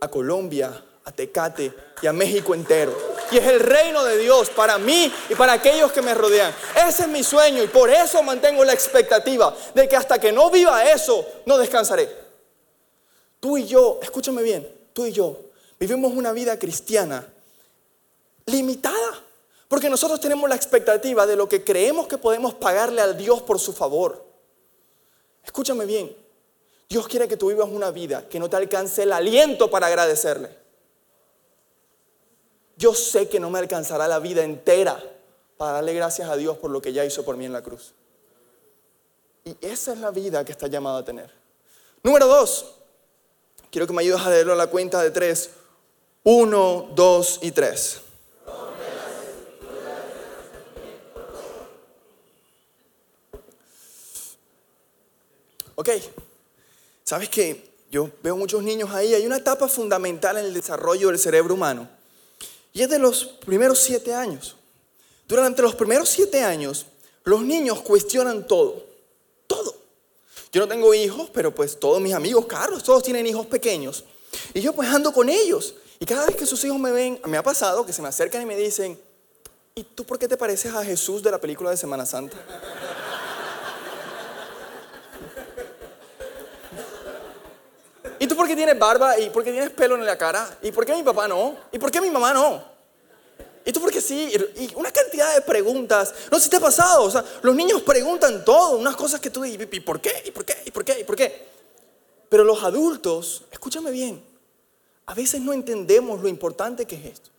a 0.00 0.08
Colombia, 0.08 0.84
a 1.04 1.12
Tecate 1.12 1.72
y 2.02 2.06
a 2.06 2.12
México 2.12 2.54
entero. 2.54 3.09
Y 3.30 3.38
es 3.38 3.46
el 3.46 3.60
reino 3.60 4.04
de 4.04 4.18
Dios 4.18 4.50
para 4.50 4.78
mí 4.78 5.12
y 5.28 5.34
para 5.34 5.54
aquellos 5.54 5.92
que 5.92 6.02
me 6.02 6.14
rodean. 6.14 6.54
Ese 6.86 7.02
es 7.02 7.08
mi 7.08 7.22
sueño 7.22 7.62
y 7.62 7.68
por 7.68 7.90
eso 7.90 8.22
mantengo 8.22 8.64
la 8.64 8.72
expectativa 8.72 9.54
de 9.74 9.88
que 9.88 9.96
hasta 9.96 10.18
que 10.18 10.32
no 10.32 10.50
viva 10.50 10.84
eso, 10.90 11.26
no 11.46 11.58
descansaré. 11.58 12.08
Tú 13.38 13.56
y 13.56 13.66
yo, 13.66 13.98
escúchame 14.02 14.42
bien, 14.42 14.68
tú 14.92 15.06
y 15.06 15.12
yo 15.12 15.36
vivimos 15.78 16.12
una 16.12 16.32
vida 16.32 16.58
cristiana 16.58 17.26
limitada. 18.46 19.24
Porque 19.68 19.88
nosotros 19.88 20.20
tenemos 20.20 20.48
la 20.48 20.56
expectativa 20.56 21.26
de 21.26 21.36
lo 21.36 21.48
que 21.48 21.62
creemos 21.62 22.08
que 22.08 22.18
podemos 22.18 22.54
pagarle 22.54 23.00
al 23.00 23.16
Dios 23.16 23.40
por 23.42 23.60
su 23.60 23.72
favor. 23.72 24.26
Escúchame 25.44 25.86
bien, 25.86 26.14
Dios 26.88 27.06
quiere 27.06 27.28
que 27.28 27.36
tú 27.36 27.48
vivas 27.48 27.68
una 27.70 27.92
vida 27.92 28.28
que 28.28 28.40
no 28.40 28.50
te 28.50 28.56
alcance 28.56 29.04
el 29.04 29.12
aliento 29.12 29.70
para 29.70 29.86
agradecerle. 29.86 30.50
Yo 32.80 32.94
sé 32.94 33.28
que 33.28 33.38
no 33.38 33.50
me 33.50 33.58
alcanzará 33.58 34.08
la 34.08 34.18
vida 34.20 34.42
entera 34.42 34.98
para 35.58 35.72
darle 35.72 35.92
gracias 35.92 36.30
a 36.30 36.36
Dios 36.36 36.56
por 36.56 36.70
lo 36.70 36.80
que 36.80 36.94
ya 36.94 37.04
hizo 37.04 37.22
por 37.26 37.36
mí 37.36 37.44
en 37.44 37.52
la 37.52 37.62
cruz. 37.62 37.92
Y 39.44 39.54
esa 39.60 39.92
es 39.92 39.98
la 39.98 40.10
vida 40.10 40.46
que 40.46 40.52
está 40.52 40.66
llamado 40.66 40.96
a 40.96 41.04
tener. 41.04 41.30
Número 42.02 42.26
dos, 42.26 42.76
quiero 43.70 43.86
que 43.86 43.92
me 43.92 44.00
ayudes 44.00 44.22
a 44.22 44.30
leerlo 44.30 44.54
a 44.54 44.56
la 44.56 44.68
cuenta 44.68 45.02
de 45.02 45.10
tres. 45.10 45.50
Uno, 46.24 46.88
dos 46.94 47.40
y 47.42 47.52
tres. 47.52 48.00
Ok, 55.74 55.90
¿sabes 57.04 57.28
qué? 57.28 57.74
Yo 57.90 58.08
veo 58.22 58.38
muchos 58.38 58.62
niños 58.62 58.88
ahí, 58.90 59.12
hay 59.12 59.26
una 59.26 59.36
etapa 59.36 59.68
fundamental 59.68 60.38
en 60.38 60.46
el 60.46 60.54
desarrollo 60.54 61.08
del 61.08 61.18
cerebro 61.18 61.52
humano 61.52 61.99
y 62.72 62.82
es 62.82 62.88
de 62.88 62.98
los 62.98 63.24
primeros 63.24 63.78
siete 63.78 64.14
años. 64.14 64.56
Durante 65.26 65.62
los 65.62 65.74
primeros 65.74 66.08
siete 66.08 66.42
años, 66.42 66.86
los 67.24 67.42
niños 67.42 67.80
cuestionan 67.82 68.46
todo. 68.46 68.84
Todo. 69.46 69.76
Yo 70.52 70.60
no 70.60 70.68
tengo 70.68 70.92
hijos, 70.94 71.30
pero 71.32 71.54
pues 71.54 71.78
todos 71.78 72.00
mis 72.00 72.14
amigos, 72.14 72.46
Carlos, 72.46 72.82
todos 72.82 73.02
tienen 73.02 73.26
hijos 73.26 73.46
pequeños. 73.46 74.04
Y 74.54 74.60
yo 74.60 74.72
pues 74.72 74.88
ando 74.88 75.12
con 75.12 75.28
ellos. 75.28 75.74
Y 75.98 76.06
cada 76.06 76.26
vez 76.26 76.36
que 76.36 76.46
sus 76.46 76.64
hijos 76.64 76.78
me 76.78 76.90
ven, 76.90 77.20
me 77.26 77.36
ha 77.36 77.42
pasado 77.42 77.84
que 77.84 77.92
se 77.92 78.02
me 78.02 78.08
acercan 78.08 78.42
y 78.42 78.46
me 78.46 78.56
dicen, 78.56 78.98
¿y 79.74 79.84
tú 79.84 80.04
por 80.04 80.18
qué 80.18 80.26
te 80.26 80.36
pareces 80.36 80.74
a 80.74 80.84
Jesús 80.84 81.22
de 81.22 81.30
la 81.30 81.40
película 81.40 81.70
de 81.70 81.76
Semana 81.76 82.06
Santa? 82.06 82.36
Tú 88.30 88.36
por 88.36 88.48
qué 88.48 88.56
tienes 88.56 88.78
barba? 88.78 89.18
¿Y 89.18 89.28
por 89.30 89.44
qué 89.44 89.52
tienes 89.52 89.70
pelo 89.70 89.96
en 89.96 90.06
la 90.06 90.16
cara? 90.16 90.58
¿Y 90.62 90.72
por 90.72 90.86
qué 90.86 90.94
mi 90.94 91.02
papá 91.02 91.28
no? 91.28 91.56
¿Y 91.72 91.78
por 91.78 91.90
qué 91.90 92.00
mi 92.00 92.10
mamá 92.10 92.32
no? 92.32 92.62
¿Y 93.64 93.72
tú 93.72 93.80
por 93.80 93.90
qué 93.90 94.00
sí? 94.00 94.32
Y 94.56 94.74
una 94.74 94.90
cantidad 94.90 95.34
de 95.34 95.42
preguntas. 95.42 96.14
No 96.30 96.38
sé 96.38 96.44
si 96.44 96.50
te 96.50 96.56
ha 96.56 96.60
pasado. 96.60 97.04
O 97.04 97.10
sea, 97.10 97.24
los 97.42 97.54
niños 97.54 97.82
preguntan 97.82 98.44
todo. 98.44 98.78
Unas 98.78 98.96
cosas 98.96 99.20
que 99.20 99.30
tú 99.30 99.42
dices, 99.42 99.68
¿y 99.70 99.80
por 99.80 100.00
qué? 100.00 100.22
¿Y 100.24 100.30
por 100.30 100.44
qué? 100.44 100.56
¿Y 100.64 100.70
por 100.70 100.84
qué? 100.84 101.00
¿Y 101.00 101.04
por 101.04 101.16
qué? 101.16 101.48
Pero 102.28 102.44
los 102.44 102.62
adultos, 102.62 103.44
escúchame 103.50 103.90
bien, 103.90 104.24
a 105.06 105.14
veces 105.14 105.40
no 105.40 105.52
entendemos 105.52 106.22
lo 106.22 106.28
importante 106.28 106.86
que 106.86 106.94
es 106.94 107.04
esto. 107.06 107.30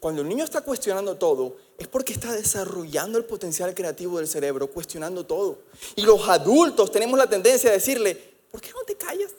Cuando 0.00 0.22
el 0.22 0.28
niño 0.28 0.44
está 0.44 0.60
cuestionando 0.60 1.16
todo, 1.16 1.56
es 1.78 1.86
porque 1.88 2.12
está 2.12 2.32
desarrollando 2.32 3.16
el 3.16 3.24
potencial 3.24 3.72
creativo 3.74 4.18
del 4.18 4.28
cerebro, 4.28 4.66
cuestionando 4.66 5.24
todo. 5.24 5.58
Y 5.94 6.02
los 6.02 6.28
adultos 6.28 6.90
tenemos 6.90 7.16
la 7.16 7.28
tendencia 7.28 7.70
a 7.70 7.74
decirle, 7.74 8.14
¿por 8.50 8.60
qué 8.60 8.72
no 8.72 8.80
te 8.80 8.96
callas? 8.96 9.30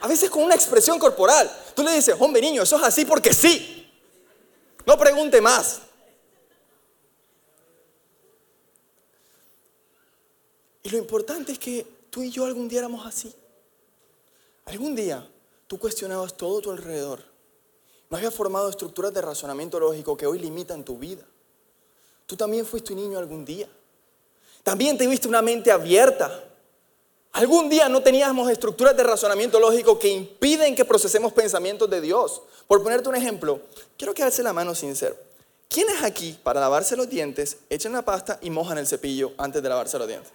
A 0.00 0.08
veces 0.08 0.30
con 0.30 0.42
una 0.42 0.54
expresión 0.54 0.98
corporal. 0.98 1.50
Tú 1.74 1.82
le 1.82 1.92
dices, 1.92 2.16
hombre 2.18 2.40
niño, 2.40 2.62
eso 2.62 2.76
es 2.76 2.82
así 2.82 3.04
porque 3.04 3.32
sí. 3.34 3.90
No 4.86 4.98
pregunte 4.98 5.40
más. 5.40 5.82
Y 10.82 10.88
lo 10.88 10.98
importante 10.98 11.52
es 11.52 11.58
que 11.58 11.86
tú 12.08 12.22
y 12.22 12.30
yo 12.30 12.46
algún 12.46 12.68
día 12.68 12.80
éramos 12.80 13.06
así. 13.06 13.34
Algún 14.64 14.94
día 14.94 15.28
tú 15.66 15.78
cuestionabas 15.78 16.36
todo 16.36 16.60
tu 16.60 16.70
alrededor. 16.70 17.22
No 18.08 18.16
había 18.16 18.30
formado 18.30 18.68
estructuras 18.70 19.12
de 19.12 19.20
razonamiento 19.20 19.78
lógico 19.78 20.16
que 20.16 20.26
hoy 20.26 20.38
limitan 20.38 20.82
tu 20.82 20.98
vida. 20.98 21.24
Tú 22.26 22.36
también 22.36 22.64
fuiste 22.64 22.92
un 22.92 23.00
niño 23.00 23.18
algún 23.18 23.44
día. 23.44 23.68
También 24.62 24.96
te 24.96 25.06
viste 25.06 25.28
una 25.28 25.42
mente 25.42 25.70
abierta 25.70 26.49
Algún 27.32 27.68
día 27.68 27.88
no 27.88 28.02
teníamos 28.02 28.50
estructuras 28.50 28.96
de 28.96 29.04
razonamiento 29.04 29.60
lógico 29.60 29.98
que 29.98 30.08
impiden 30.08 30.74
que 30.74 30.84
procesemos 30.84 31.32
pensamientos 31.32 31.88
de 31.88 32.00
Dios. 32.00 32.42
Por 32.66 32.82
ponerte 32.82 33.08
un 33.08 33.14
ejemplo, 33.14 33.60
quiero 33.96 34.14
quedarse 34.14 34.42
la 34.42 34.52
mano 34.52 34.74
sincero. 34.74 35.16
¿Quiénes 35.68 36.02
aquí, 36.02 36.36
para 36.42 36.58
lavarse 36.58 36.96
los 36.96 37.08
dientes, 37.08 37.58
echan 37.70 37.92
la 37.92 38.02
pasta 38.02 38.38
y 38.42 38.50
mojan 38.50 38.78
el 38.78 38.86
cepillo 38.88 39.32
antes 39.38 39.62
de 39.62 39.68
lavarse 39.68 39.96
los 39.98 40.08
dientes? 40.08 40.32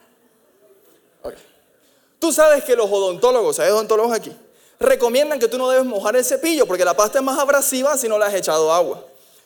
Tú 2.19 2.31
sabes 2.31 2.63
que 2.63 2.75
los 2.75 2.89
odontólogos, 2.89 3.57
¿sabes 3.57 3.73
odontólogos 3.73 4.13
aquí? 4.13 4.35
Recomiendan 4.79 5.37
que 5.37 5.49
tú 5.49 5.57
no 5.57 5.69
debes 5.69 5.85
mojar 5.85 6.15
el 6.15 6.23
cepillo 6.23 6.65
porque 6.65 6.85
la 6.85 6.95
pasta 6.95 7.19
es 7.19 7.23
más 7.25 7.37
abrasiva 7.37 7.97
si 7.97 8.07
no 8.07 8.17
le 8.17 8.23
has 8.23 8.33
echado 8.33 8.71
agua. 8.71 9.03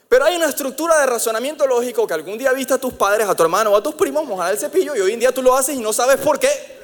Pero 0.08 0.26
hay 0.26 0.36
una 0.36 0.48
estructura 0.48 1.00
de 1.00 1.08
razonamiento 1.08 1.66
lógico 1.66 2.06
que 2.06 2.14
algún 2.14 2.38
día 2.38 2.54
viste 2.54 2.76
a 2.76 2.78
tus 2.78 2.94
padres, 2.94 3.28
a 3.28 3.36
tu 3.36 3.42
hermano 3.42 3.72
o 3.72 3.76
a 3.76 3.82
tus 3.82 3.96
primos 3.96 4.26
mojar 4.26 4.52
el 4.52 4.60
cepillo 4.60 4.96
y 4.96 5.00
hoy 5.00 5.14
en 5.14 5.20
día 5.20 5.32
tú 5.32 5.42
lo 5.42 5.56
haces 5.56 5.76
y 5.76 5.80
no 5.80 5.92
sabes 5.92 6.18
por 6.18 6.40
qué. 6.40 6.79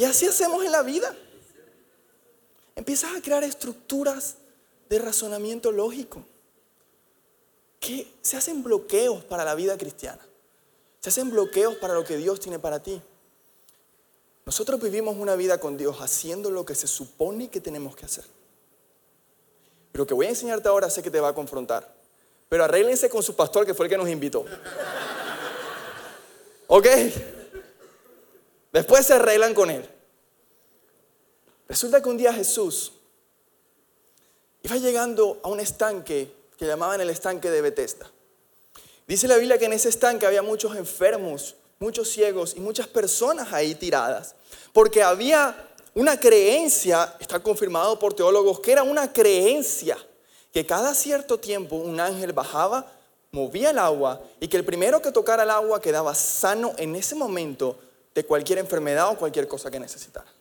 Y 0.00 0.04
así 0.06 0.26
hacemos 0.26 0.64
en 0.64 0.72
la 0.72 0.82
vida. 0.82 1.14
Empiezas 2.74 3.14
a 3.14 3.20
crear 3.20 3.44
estructuras 3.44 4.36
de 4.88 4.98
razonamiento 4.98 5.70
lógico 5.70 6.24
que 7.78 8.10
se 8.22 8.38
hacen 8.38 8.62
bloqueos 8.62 9.22
para 9.24 9.44
la 9.44 9.54
vida 9.54 9.76
cristiana. 9.76 10.26
Se 11.00 11.10
hacen 11.10 11.30
bloqueos 11.30 11.76
para 11.76 11.92
lo 11.92 12.02
que 12.02 12.16
Dios 12.16 12.40
tiene 12.40 12.58
para 12.58 12.82
ti. 12.82 13.02
Nosotros 14.46 14.80
vivimos 14.80 15.18
una 15.18 15.36
vida 15.36 15.60
con 15.60 15.76
Dios 15.76 15.98
haciendo 16.00 16.50
lo 16.50 16.64
que 16.64 16.74
se 16.74 16.86
supone 16.86 17.50
que 17.50 17.60
tenemos 17.60 17.94
que 17.94 18.06
hacer. 18.06 18.24
Lo 19.92 20.06
que 20.06 20.14
voy 20.14 20.24
a 20.24 20.30
enseñarte 20.30 20.66
ahora 20.66 20.88
sé 20.88 21.02
que 21.02 21.10
te 21.10 21.20
va 21.20 21.28
a 21.28 21.34
confrontar. 21.34 21.94
Pero 22.48 22.64
arréglense 22.64 23.10
con 23.10 23.22
su 23.22 23.36
pastor 23.36 23.66
que 23.66 23.74
fue 23.74 23.84
el 23.84 23.90
que 23.90 23.98
nos 23.98 24.08
invitó. 24.08 24.46
¿Ok? 26.68 26.86
Después 28.72 29.06
se 29.06 29.14
arreglan 29.14 29.54
con 29.54 29.70
él. 29.70 29.88
Resulta 31.68 32.02
que 32.02 32.08
un 32.08 32.16
día 32.16 32.32
Jesús 32.32 32.92
iba 34.62 34.76
llegando 34.76 35.40
a 35.42 35.48
un 35.48 35.60
estanque 35.60 36.32
que 36.56 36.66
llamaban 36.66 37.00
el 37.00 37.10
estanque 37.10 37.50
de 37.50 37.62
Bethesda. 37.62 38.10
Dice 39.06 39.26
la 39.26 39.36
Biblia 39.36 39.58
que 39.58 39.64
en 39.64 39.72
ese 39.72 39.88
estanque 39.88 40.26
había 40.26 40.42
muchos 40.42 40.76
enfermos, 40.76 41.56
muchos 41.78 42.10
ciegos 42.10 42.54
y 42.56 42.60
muchas 42.60 42.86
personas 42.86 43.52
ahí 43.52 43.74
tiradas, 43.74 44.34
porque 44.72 45.02
había 45.02 45.68
una 45.94 46.18
creencia, 46.20 47.16
está 47.18 47.40
confirmado 47.40 47.98
por 47.98 48.14
teólogos, 48.14 48.60
que 48.60 48.72
era 48.72 48.82
una 48.82 49.12
creencia 49.12 49.96
que 50.52 50.66
cada 50.66 50.94
cierto 50.94 51.38
tiempo 51.38 51.76
un 51.76 51.98
ángel 51.98 52.32
bajaba, 52.32 52.86
movía 53.32 53.70
el 53.70 53.78
agua 53.78 54.20
y 54.40 54.48
que 54.48 54.56
el 54.56 54.64
primero 54.64 55.00
que 55.00 55.12
tocara 55.12 55.44
el 55.44 55.50
agua 55.50 55.80
quedaba 55.80 56.14
sano 56.14 56.74
en 56.76 56.94
ese 56.96 57.14
momento 57.14 57.78
de 58.14 58.24
cualquier 58.24 58.58
enfermedad 58.58 59.10
o 59.10 59.16
cualquier 59.16 59.46
cosa 59.46 59.70
que 59.70 59.80
necesitara. 59.80 60.32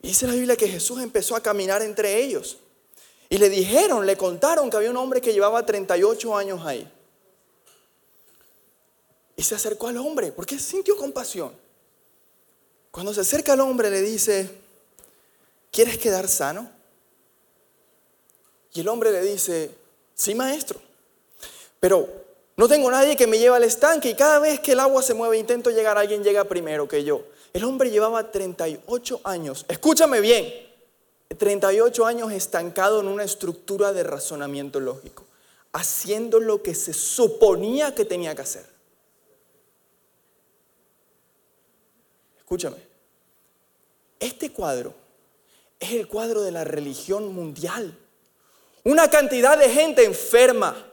dice 0.00 0.26
la 0.26 0.34
Biblia 0.34 0.56
que 0.56 0.68
Jesús 0.68 1.00
empezó 1.00 1.36
a 1.36 1.40
caminar 1.40 1.82
entre 1.82 2.18
ellos. 2.18 2.58
Y 3.28 3.38
le 3.38 3.48
dijeron, 3.48 4.04
le 4.04 4.16
contaron 4.16 4.68
que 4.68 4.76
había 4.76 4.90
un 4.90 4.96
hombre 4.96 5.20
que 5.20 5.32
llevaba 5.32 5.64
38 5.64 6.36
años 6.36 6.66
ahí. 6.66 6.90
Y 9.36 9.42
se 9.42 9.54
acercó 9.54 9.88
al 9.88 9.96
hombre 9.96 10.32
porque 10.32 10.58
sintió 10.58 10.96
compasión. 10.96 11.52
Cuando 12.90 13.14
se 13.14 13.22
acerca 13.22 13.54
al 13.54 13.60
hombre 13.60 13.90
le 13.90 14.02
dice, 14.02 14.50
¿quieres 15.70 15.96
quedar 15.96 16.28
sano? 16.28 16.70
Y 18.74 18.80
el 18.80 18.88
hombre 18.88 19.12
le 19.12 19.22
dice, 19.22 19.74
sí 20.14 20.34
maestro, 20.34 20.80
pero 21.80 22.21
no 22.62 22.68
tengo 22.68 22.92
nadie 22.92 23.16
que 23.16 23.26
me 23.26 23.40
lleve 23.40 23.56
al 23.56 23.64
estanque 23.64 24.10
y 24.10 24.14
cada 24.14 24.38
vez 24.38 24.60
que 24.60 24.70
el 24.70 24.78
agua 24.78 25.02
se 25.02 25.14
mueve 25.14 25.36
intento 25.36 25.68
llegar, 25.70 25.98
alguien 25.98 26.22
llega 26.22 26.44
primero 26.44 26.86
que 26.86 27.02
yo. 27.02 27.24
El 27.52 27.64
hombre 27.64 27.90
llevaba 27.90 28.30
38 28.30 29.20
años, 29.24 29.66
escúchame 29.66 30.20
bien, 30.20 30.46
38 31.36 32.06
años 32.06 32.30
estancado 32.30 33.00
en 33.00 33.08
una 33.08 33.24
estructura 33.24 33.92
de 33.92 34.04
razonamiento 34.04 34.78
lógico, 34.78 35.24
haciendo 35.72 36.38
lo 36.38 36.62
que 36.62 36.76
se 36.76 36.92
suponía 36.92 37.96
que 37.96 38.04
tenía 38.04 38.32
que 38.36 38.42
hacer. 38.42 38.64
Escúchame, 42.38 42.76
este 44.20 44.52
cuadro 44.52 44.94
es 45.80 45.90
el 45.90 46.06
cuadro 46.06 46.42
de 46.42 46.52
la 46.52 46.62
religión 46.62 47.34
mundial. 47.34 47.98
Una 48.84 49.10
cantidad 49.10 49.58
de 49.58 49.68
gente 49.68 50.04
enferma, 50.04 50.91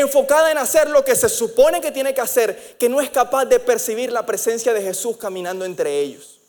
enfocada 0.00 0.50
en 0.50 0.58
hacer 0.58 0.90
lo 0.90 1.04
que 1.04 1.14
se 1.14 1.28
supone 1.28 1.80
que 1.80 1.92
tiene 1.92 2.12
que 2.12 2.20
hacer, 2.20 2.76
que 2.78 2.88
no 2.88 3.00
es 3.00 3.10
capaz 3.10 3.44
de 3.44 3.60
percibir 3.60 4.10
la 4.10 4.26
presencia 4.26 4.74
de 4.74 4.82
Jesús 4.82 5.16
caminando 5.16 5.64
entre 5.64 6.00
ellos. 6.00 6.40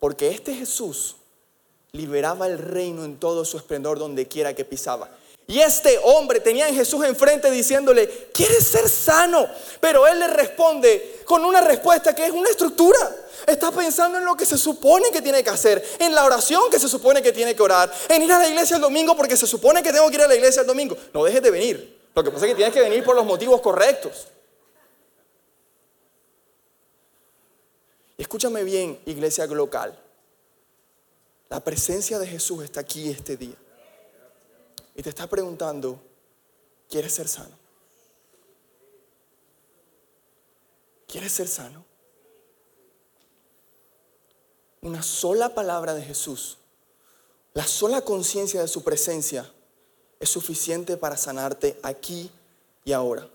Porque 0.00 0.30
este 0.30 0.52
Jesús 0.54 1.14
liberaba 1.92 2.48
el 2.48 2.58
reino 2.58 3.04
en 3.04 3.18
todo 3.18 3.44
su 3.44 3.56
esplendor 3.56 4.00
donde 4.00 4.26
quiera 4.26 4.54
que 4.54 4.64
pisaba. 4.64 5.08
Y 5.50 5.60
este 5.60 5.98
hombre 6.04 6.38
tenía 6.38 6.66
a 6.66 6.72
Jesús 6.72 7.04
enfrente 7.04 7.50
diciéndole, 7.50 8.28
¿quieres 8.32 8.68
ser 8.68 8.88
sano? 8.88 9.48
Pero 9.80 10.06
él 10.06 10.20
le 10.20 10.28
responde 10.28 11.22
con 11.24 11.44
una 11.44 11.60
respuesta 11.60 12.14
que 12.14 12.24
es 12.24 12.30
una 12.30 12.48
estructura. 12.48 13.16
Está 13.48 13.72
pensando 13.72 14.18
en 14.18 14.24
lo 14.24 14.36
que 14.36 14.46
se 14.46 14.56
supone 14.56 15.10
que 15.10 15.20
tiene 15.20 15.42
que 15.42 15.50
hacer, 15.50 15.84
en 15.98 16.14
la 16.14 16.24
oración 16.24 16.70
que 16.70 16.78
se 16.78 16.86
supone 16.86 17.20
que 17.20 17.32
tiene 17.32 17.56
que 17.56 17.62
orar, 17.62 17.92
en 18.08 18.22
ir 18.22 18.30
a 18.30 18.38
la 18.38 18.46
iglesia 18.46 18.76
el 18.76 18.82
domingo 18.82 19.16
porque 19.16 19.36
se 19.36 19.48
supone 19.48 19.82
que 19.82 19.92
tengo 19.92 20.08
que 20.08 20.14
ir 20.14 20.22
a 20.22 20.28
la 20.28 20.36
iglesia 20.36 20.60
el 20.60 20.68
domingo. 20.68 20.96
No 21.12 21.24
dejes 21.24 21.42
de 21.42 21.50
venir. 21.50 22.00
Lo 22.14 22.22
que 22.22 22.30
pasa 22.30 22.46
es 22.46 22.52
que 22.52 22.56
tienes 22.56 22.72
que 22.72 22.82
venir 22.82 23.02
por 23.02 23.16
los 23.16 23.26
motivos 23.26 23.60
correctos. 23.60 24.28
Escúchame 28.16 28.62
bien, 28.62 29.00
iglesia 29.04 29.46
local. 29.46 29.98
La 31.48 31.58
presencia 31.58 32.20
de 32.20 32.28
Jesús 32.28 32.62
está 32.62 32.78
aquí 32.78 33.10
este 33.10 33.36
día 33.36 33.56
y 35.00 35.02
te 35.02 35.08
está 35.08 35.26
preguntando, 35.26 35.98
¿quieres 36.90 37.14
ser 37.14 37.26
sano? 37.26 37.56
¿Quieres 41.08 41.32
ser 41.32 41.48
sano? 41.48 41.82
Una 44.82 45.02
sola 45.02 45.54
palabra 45.54 45.94
de 45.94 46.02
Jesús, 46.02 46.58
la 47.54 47.66
sola 47.66 48.02
conciencia 48.02 48.60
de 48.60 48.68
su 48.68 48.84
presencia 48.84 49.50
es 50.18 50.28
suficiente 50.28 50.98
para 50.98 51.16
sanarte 51.16 51.80
aquí 51.82 52.30
y 52.84 52.92
ahora. 52.92 53.26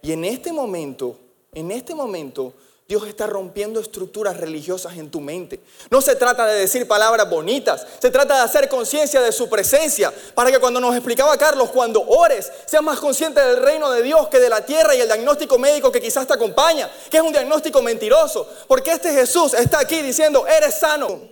Y 0.00 0.12
en 0.12 0.24
este 0.24 0.52
momento, 0.52 1.18
en 1.54 1.72
este 1.72 1.96
momento, 1.96 2.54
Dios 2.86 3.06
está 3.08 3.26
rompiendo 3.26 3.80
estructuras 3.80 4.36
religiosas 4.36 4.98
en 4.98 5.10
tu 5.10 5.20
mente. 5.20 5.58
No 5.90 6.02
se 6.02 6.16
trata 6.16 6.44
de 6.44 6.60
decir 6.60 6.86
palabras 6.86 7.28
bonitas, 7.30 7.86
se 7.98 8.10
trata 8.10 8.36
de 8.36 8.42
hacer 8.42 8.68
conciencia 8.68 9.22
de 9.22 9.32
su 9.32 9.48
presencia, 9.48 10.12
para 10.34 10.52
que 10.52 10.58
cuando 10.58 10.80
nos 10.80 10.94
explicaba 10.94 11.36
Carlos, 11.38 11.70
cuando 11.70 12.02
ores, 12.02 12.52
seas 12.66 12.82
más 12.82 13.00
consciente 13.00 13.40
del 13.40 13.62
reino 13.62 13.90
de 13.90 14.02
Dios 14.02 14.28
que 14.28 14.38
de 14.38 14.50
la 14.50 14.66
tierra 14.66 14.94
y 14.94 15.00
el 15.00 15.06
diagnóstico 15.06 15.58
médico 15.58 15.90
que 15.90 16.00
quizás 16.00 16.26
te 16.26 16.34
acompaña, 16.34 16.90
que 17.10 17.16
es 17.16 17.22
un 17.22 17.32
diagnóstico 17.32 17.80
mentiroso, 17.80 18.46
porque 18.68 18.92
este 18.92 19.14
Jesús 19.14 19.54
está 19.54 19.78
aquí 19.78 20.02
diciendo, 20.02 20.46
eres 20.46 20.78
sano. 20.78 21.22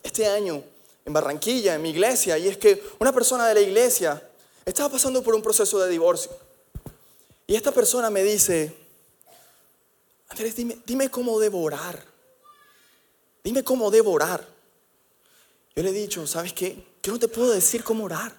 Este 0.00 0.26
año 0.26 0.62
en 1.04 1.12
Barranquilla, 1.12 1.74
en 1.74 1.82
mi 1.82 1.90
iglesia, 1.90 2.38
y 2.38 2.46
es 2.46 2.56
que 2.56 2.82
una 3.00 3.12
persona 3.12 3.48
de 3.48 3.54
la 3.54 3.60
iglesia 3.60 4.22
estaba 4.64 4.90
pasando 4.90 5.22
por 5.22 5.34
un 5.34 5.42
proceso 5.42 5.80
de 5.80 5.90
divorcio. 5.90 6.30
Y 7.48 7.56
esta 7.56 7.72
persona 7.72 8.10
me 8.10 8.22
dice, 8.22 8.81
Andrés, 10.32 10.56
dime, 10.56 10.78
dime 10.86 11.10
cómo 11.10 11.38
devorar. 11.38 12.02
Dime 13.44 13.62
cómo 13.62 13.90
devorar. 13.90 14.42
Yo 15.76 15.82
le 15.82 15.90
he 15.90 15.92
dicho, 15.92 16.26
¿sabes 16.26 16.54
qué? 16.54 16.82
Yo 17.02 17.12
no 17.12 17.18
te 17.18 17.28
puedo 17.28 17.52
decir 17.52 17.84
cómo 17.84 18.04
orar. 18.04 18.32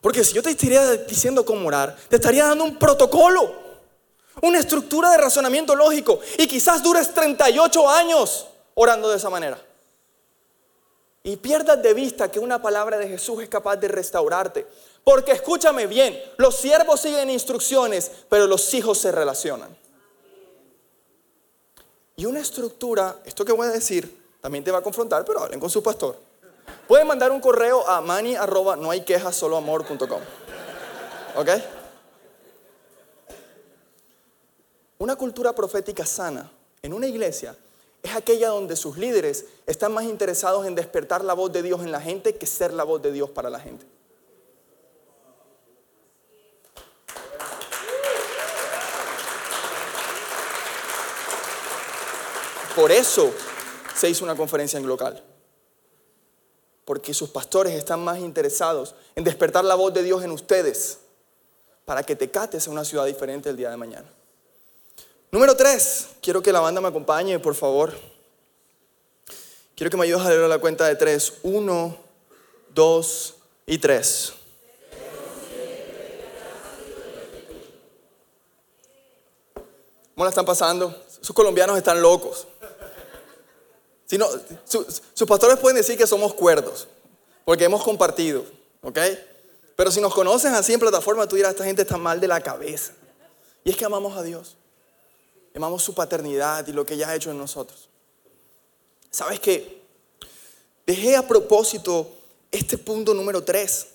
Porque 0.00 0.24
si 0.24 0.34
yo 0.34 0.42
te 0.42 0.50
estaría 0.50 0.96
diciendo 0.96 1.44
cómo 1.44 1.68
orar, 1.68 1.96
te 2.08 2.16
estaría 2.16 2.44
dando 2.44 2.64
un 2.64 2.76
protocolo, 2.76 3.54
una 4.42 4.58
estructura 4.58 5.12
de 5.12 5.18
razonamiento 5.18 5.76
lógico. 5.76 6.18
Y 6.36 6.48
quizás 6.48 6.82
dures 6.82 7.14
38 7.14 7.88
años 7.88 8.48
orando 8.74 9.10
de 9.10 9.16
esa 9.16 9.30
manera. 9.30 9.64
Y 11.22 11.36
pierdas 11.36 11.80
de 11.80 11.94
vista 11.94 12.28
que 12.32 12.40
una 12.40 12.60
palabra 12.60 12.98
de 12.98 13.06
Jesús 13.06 13.44
es 13.44 13.48
capaz 13.48 13.76
de 13.76 13.86
restaurarte. 13.86 14.66
Porque 15.04 15.30
escúchame 15.30 15.86
bien, 15.86 16.20
los 16.36 16.56
siervos 16.56 17.00
siguen 17.00 17.30
instrucciones, 17.30 18.10
pero 18.28 18.48
los 18.48 18.74
hijos 18.74 18.98
se 18.98 19.12
relacionan. 19.12 19.78
Y 22.20 22.26
una 22.26 22.40
estructura, 22.40 23.16
esto 23.24 23.46
que 23.46 23.52
voy 23.52 23.66
a 23.66 23.70
decir, 23.70 24.14
también 24.42 24.62
te 24.62 24.70
va 24.70 24.76
a 24.76 24.82
confrontar, 24.82 25.24
pero 25.24 25.40
hablen 25.40 25.58
con 25.58 25.70
su 25.70 25.82
pastor. 25.82 26.18
Pueden 26.86 27.06
mandar 27.06 27.32
un 27.32 27.40
correo 27.40 27.88
a 27.88 28.02
mani 28.02 28.36
arroba 28.36 28.76
no 28.76 28.90
hay 28.90 29.06
quejas 29.06 29.34
solo 29.34 29.56
amor.com. 29.56 30.20
¿Ok? 31.36 31.48
Una 34.98 35.16
cultura 35.16 35.54
profética 35.54 36.04
sana 36.04 36.52
en 36.82 36.92
una 36.92 37.06
iglesia 37.06 37.56
es 38.02 38.14
aquella 38.14 38.50
donde 38.50 38.76
sus 38.76 38.98
líderes 38.98 39.46
están 39.66 39.94
más 39.94 40.04
interesados 40.04 40.66
en 40.66 40.74
despertar 40.74 41.24
la 41.24 41.32
voz 41.32 41.50
de 41.50 41.62
Dios 41.62 41.80
en 41.80 41.90
la 41.90 42.02
gente 42.02 42.36
que 42.36 42.44
ser 42.44 42.74
la 42.74 42.84
voz 42.84 43.00
de 43.00 43.12
Dios 43.12 43.30
para 43.30 43.48
la 43.48 43.60
gente. 43.60 43.86
Por 52.80 52.90
eso 52.90 53.30
se 53.94 54.08
hizo 54.08 54.24
una 54.24 54.34
conferencia 54.34 54.78
en 54.78 54.86
local. 54.86 55.22
Porque 56.86 57.12
sus 57.12 57.28
pastores 57.28 57.74
están 57.74 58.02
más 58.02 58.18
interesados 58.18 58.94
en 59.14 59.22
despertar 59.22 59.66
la 59.66 59.74
voz 59.74 59.92
de 59.92 60.02
Dios 60.02 60.24
en 60.24 60.30
ustedes 60.30 61.00
para 61.84 62.02
que 62.02 62.16
te 62.16 62.30
cates 62.30 62.66
a 62.66 62.70
una 62.70 62.82
ciudad 62.86 63.04
diferente 63.04 63.50
el 63.50 63.56
día 63.58 63.68
de 63.68 63.76
mañana. 63.76 64.10
Número 65.30 65.54
tres, 65.54 66.08
quiero 66.22 66.40
que 66.40 66.52
la 66.52 66.60
banda 66.60 66.80
me 66.80 66.88
acompañe, 66.88 67.38
por 67.38 67.54
favor. 67.54 67.92
Quiero 69.76 69.90
que 69.90 69.98
me 69.98 70.04
ayudes 70.04 70.24
a 70.24 70.30
leer 70.30 70.48
la 70.48 70.58
cuenta 70.58 70.86
de 70.86 70.96
tres. 70.96 71.34
Uno, 71.42 71.98
dos 72.70 73.34
y 73.66 73.76
tres. 73.76 74.32
¿Cómo 80.14 80.24
la 80.24 80.30
están 80.30 80.46
pasando? 80.46 80.94
Sus 81.20 81.34
colombianos 81.34 81.76
están 81.76 82.00
locos. 82.00 82.46
Si 84.10 84.18
sus 85.14 85.28
pastores 85.28 85.56
pueden 85.60 85.76
decir 85.76 85.96
que 85.96 86.04
somos 86.04 86.34
cuerdos, 86.34 86.88
porque 87.44 87.62
hemos 87.62 87.84
compartido, 87.84 88.44
¿ok? 88.82 88.98
Pero 89.76 89.92
si 89.92 90.00
nos 90.00 90.12
conocen 90.12 90.52
así 90.52 90.72
en 90.72 90.80
plataforma, 90.80 91.28
tú 91.28 91.36
dirás, 91.36 91.52
esta 91.52 91.64
gente 91.64 91.82
está 91.82 91.96
mal 91.96 92.18
de 92.18 92.26
la 92.26 92.40
cabeza. 92.40 92.92
Y 93.62 93.70
es 93.70 93.76
que 93.76 93.84
amamos 93.84 94.16
a 94.16 94.24
Dios. 94.24 94.56
Amamos 95.54 95.84
su 95.84 95.94
paternidad 95.94 96.66
y 96.66 96.72
lo 96.72 96.84
que 96.84 96.94
ella 96.94 97.10
ha 97.10 97.14
hecho 97.14 97.30
en 97.30 97.38
nosotros. 97.38 97.88
¿Sabes 99.12 99.38
qué? 99.38 99.80
Dejé 100.84 101.14
a 101.14 101.28
propósito 101.28 102.10
este 102.50 102.78
punto 102.78 103.14
número 103.14 103.44
tres, 103.44 103.90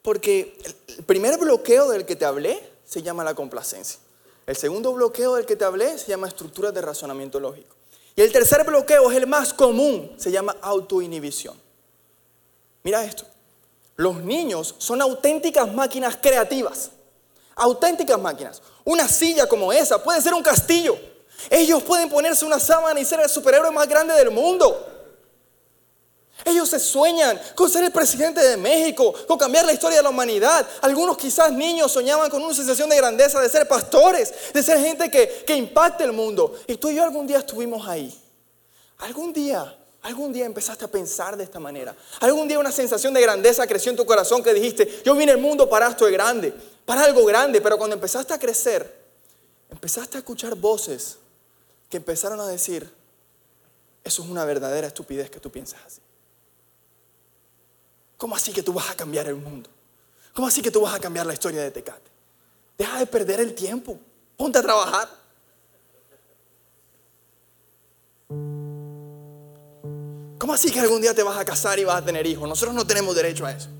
porque 0.00 0.56
el 0.96 1.04
primer 1.04 1.36
bloqueo 1.36 1.90
del 1.90 2.06
que 2.06 2.16
te 2.16 2.24
hablé 2.24 2.66
se 2.86 3.02
llama 3.02 3.24
la 3.24 3.34
complacencia. 3.34 4.00
El 4.46 4.56
segundo 4.56 4.94
bloqueo 4.94 5.34
del 5.34 5.44
que 5.44 5.56
te 5.56 5.66
hablé 5.66 5.98
se 5.98 6.06
llama 6.06 6.28
estructuras 6.28 6.72
de 6.72 6.80
razonamiento 6.80 7.38
lógico. 7.38 7.76
Y 8.16 8.22
el 8.22 8.32
tercer 8.32 8.64
bloqueo 8.64 9.10
es 9.10 9.16
el 9.16 9.26
más 9.26 9.52
común, 9.54 10.12
se 10.16 10.30
llama 10.30 10.56
autoinhibición. 10.60 11.56
Mira 12.82 13.04
esto, 13.04 13.24
los 13.96 14.16
niños 14.16 14.74
son 14.78 15.00
auténticas 15.02 15.72
máquinas 15.72 16.16
creativas, 16.20 16.90
auténticas 17.54 18.18
máquinas. 18.18 18.62
Una 18.84 19.08
silla 19.08 19.46
como 19.46 19.72
esa 19.72 20.02
puede 20.02 20.20
ser 20.20 20.34
un 20.34 20.42
castillo. 20.42 20.98
Ellos 21.48 21.82
pueden 21.82 22.08
ponerse 22.08 22.44
una 22.44 22.58
sábana 22.58 23.00
y 23.00 23.04
ser 23.04 23.20
el 23.20 23.28
superhéroe 23.28 23.70
más 23.70 23.88
grande 23.88 24.14
del 24.14 24.30
mundo. 24.30 24.89
Ellos 26.44 26.68
se 26.68 26.78
sueñan 26.78 27.40
con 27.54 27.70
ser 27.70 27.84
el 27.84 27.92
presidente 27.92 28.40
de 28.40 28.56
México, 28.56 29.14
con 29.26 29.38
cambiar 29.38 29.64
la 29.64 29.72
historia 29.72 29.98
de 29.98 30.02
la 30.02 30.10
humanidad. 30.10 30.66
Algunos 30.82 31.16
quizás 31.16 31.52
niños 31.52 31.92
soñaban 31.92 32.30
con 32.30 32.42
una 32.42 32.54
sensación 32.54 32.88
de 32.88 32.96
grandeza, 32.96 33.40
de 33.40 33.48
ser 33.48 33.68
pastores, 33.68 34.32
de 34.52 34.62
ser 34.62 34.78
gente 34.78 35.10
que, 35.10 35.44
que 35.46 35.54
impacte 35.54 36.04
el 36.04 36.12
mundo. 36.12 36.54
Y 36.66 36.76
tú 36.76 36.88
y 36.88 36.96
yo 36.96 37.02
algún 37.02 37.26
día 37.26 37.38
estuvimos 37.38 37.86
ahí. 37.86 38.16
Algún 38.98 39.32
día, 39.32 39.76
algún 40.02 40.32
día 40.32 40.46
empezaste 40.46 40.84
a 40.84 40.88
pensar 40.88 41.36
de 41.36 41.44
esta 41.44 41.58
manera. 41.58 41.94
Algún 42.20 42.48
día 42.48 42.58
una 42.58 42.72
sensación 42.72 43.14
de 43.14 43.20
grandeza 43.20 43.66
creció 43.66 43.90
en 43.90 43.96
tu 43.96 44.06
corazón 44.06 44.42
que 44.42 44.54
dijiste, 44.54 45.02
yo 45.04 45.14
vine 45.14 45.32
al 45.32 45.38
mundo 45.38 45.68
para 45.68 45.88
esto 45.88 46.06
de 46.06 46.12
grande, 46.12 46.54
para 46.84 47.04
algo 47.04 47.24
grande. 47.24 47.60
Pero 47.60 47.78
cuando 47.78 47.94
empezaste 47.94 48.34
a 48.34 48.38
crecer, 48.38 49.00
empezaste 49.70 50.16
a 50.16 50.20
escuchar 50.20 50.54
voces 50.54 51.18
que 51.88 51.96
empezaron 51.96 52.40
a 52.40 52.46
decir, 52.46 52.90
eso 54.04 54.22
es 54.22 54.28
una 54.28 54.44
verdadera 54.44 54.86
estupidez 54.86 55.30
que 55.30 55.40
tú 55.40 55.50
piensas 55.50 55.80
así. 55.86 56.00
¿Cómo 58.20 58.36
así 58.36 58.52
que 58.52 58.62
tú 58.62 58.74
vas 58.74 58.90
a 58.90 58.94
cambiar 58.94 59.28
el 59.28 59.36
mundo? 59.36 59.70
¿Cómo 60.34 60.46
así 60.46 60.60
que 60.60 60.70
tú 60.70 60.82
vas 60.82 60.94
a 60.94 61.00
cambiar 61.00 61.24
la 61.24 61.32
historia 61.32 61.62
de 61.62 61.70
Tecate? 61.70 62.10
Deja 62.76 62.98
de 62.98 63.06
perder 63.06 63.40
el 63.40 63.54
tiempo. 63.54 63.98
Ponte 64.36 64.58
a 64.58 64.62
trabajar. 64.62 65.08
¿Cómo 70.38 70.52
así 70.52 70.70
que 70.70 70.80
algún 70.80 71.00
día 71.00 71.14
te 71.14 71.22
vas 71.22 71.38
a 71.38 71.46
casar 71.46 71.78
y 71.78 71.84
vas 71.84 71.96
a 71.96 72.04
tener 72.04 72.26
hijos? 72.26 72.46
Nosotros 72.46 72.74
no 72.74 72.86
tenemos 72.86 73.14
derecho 73.14 73.46
a 73.46 73.52
eso. 73.52 73.70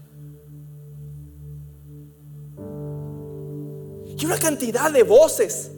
Y 4.07 4.25
una 4.25 4.39
cantidad 4.39 4.91
de 4.91 5.03
voces 5.03 5.71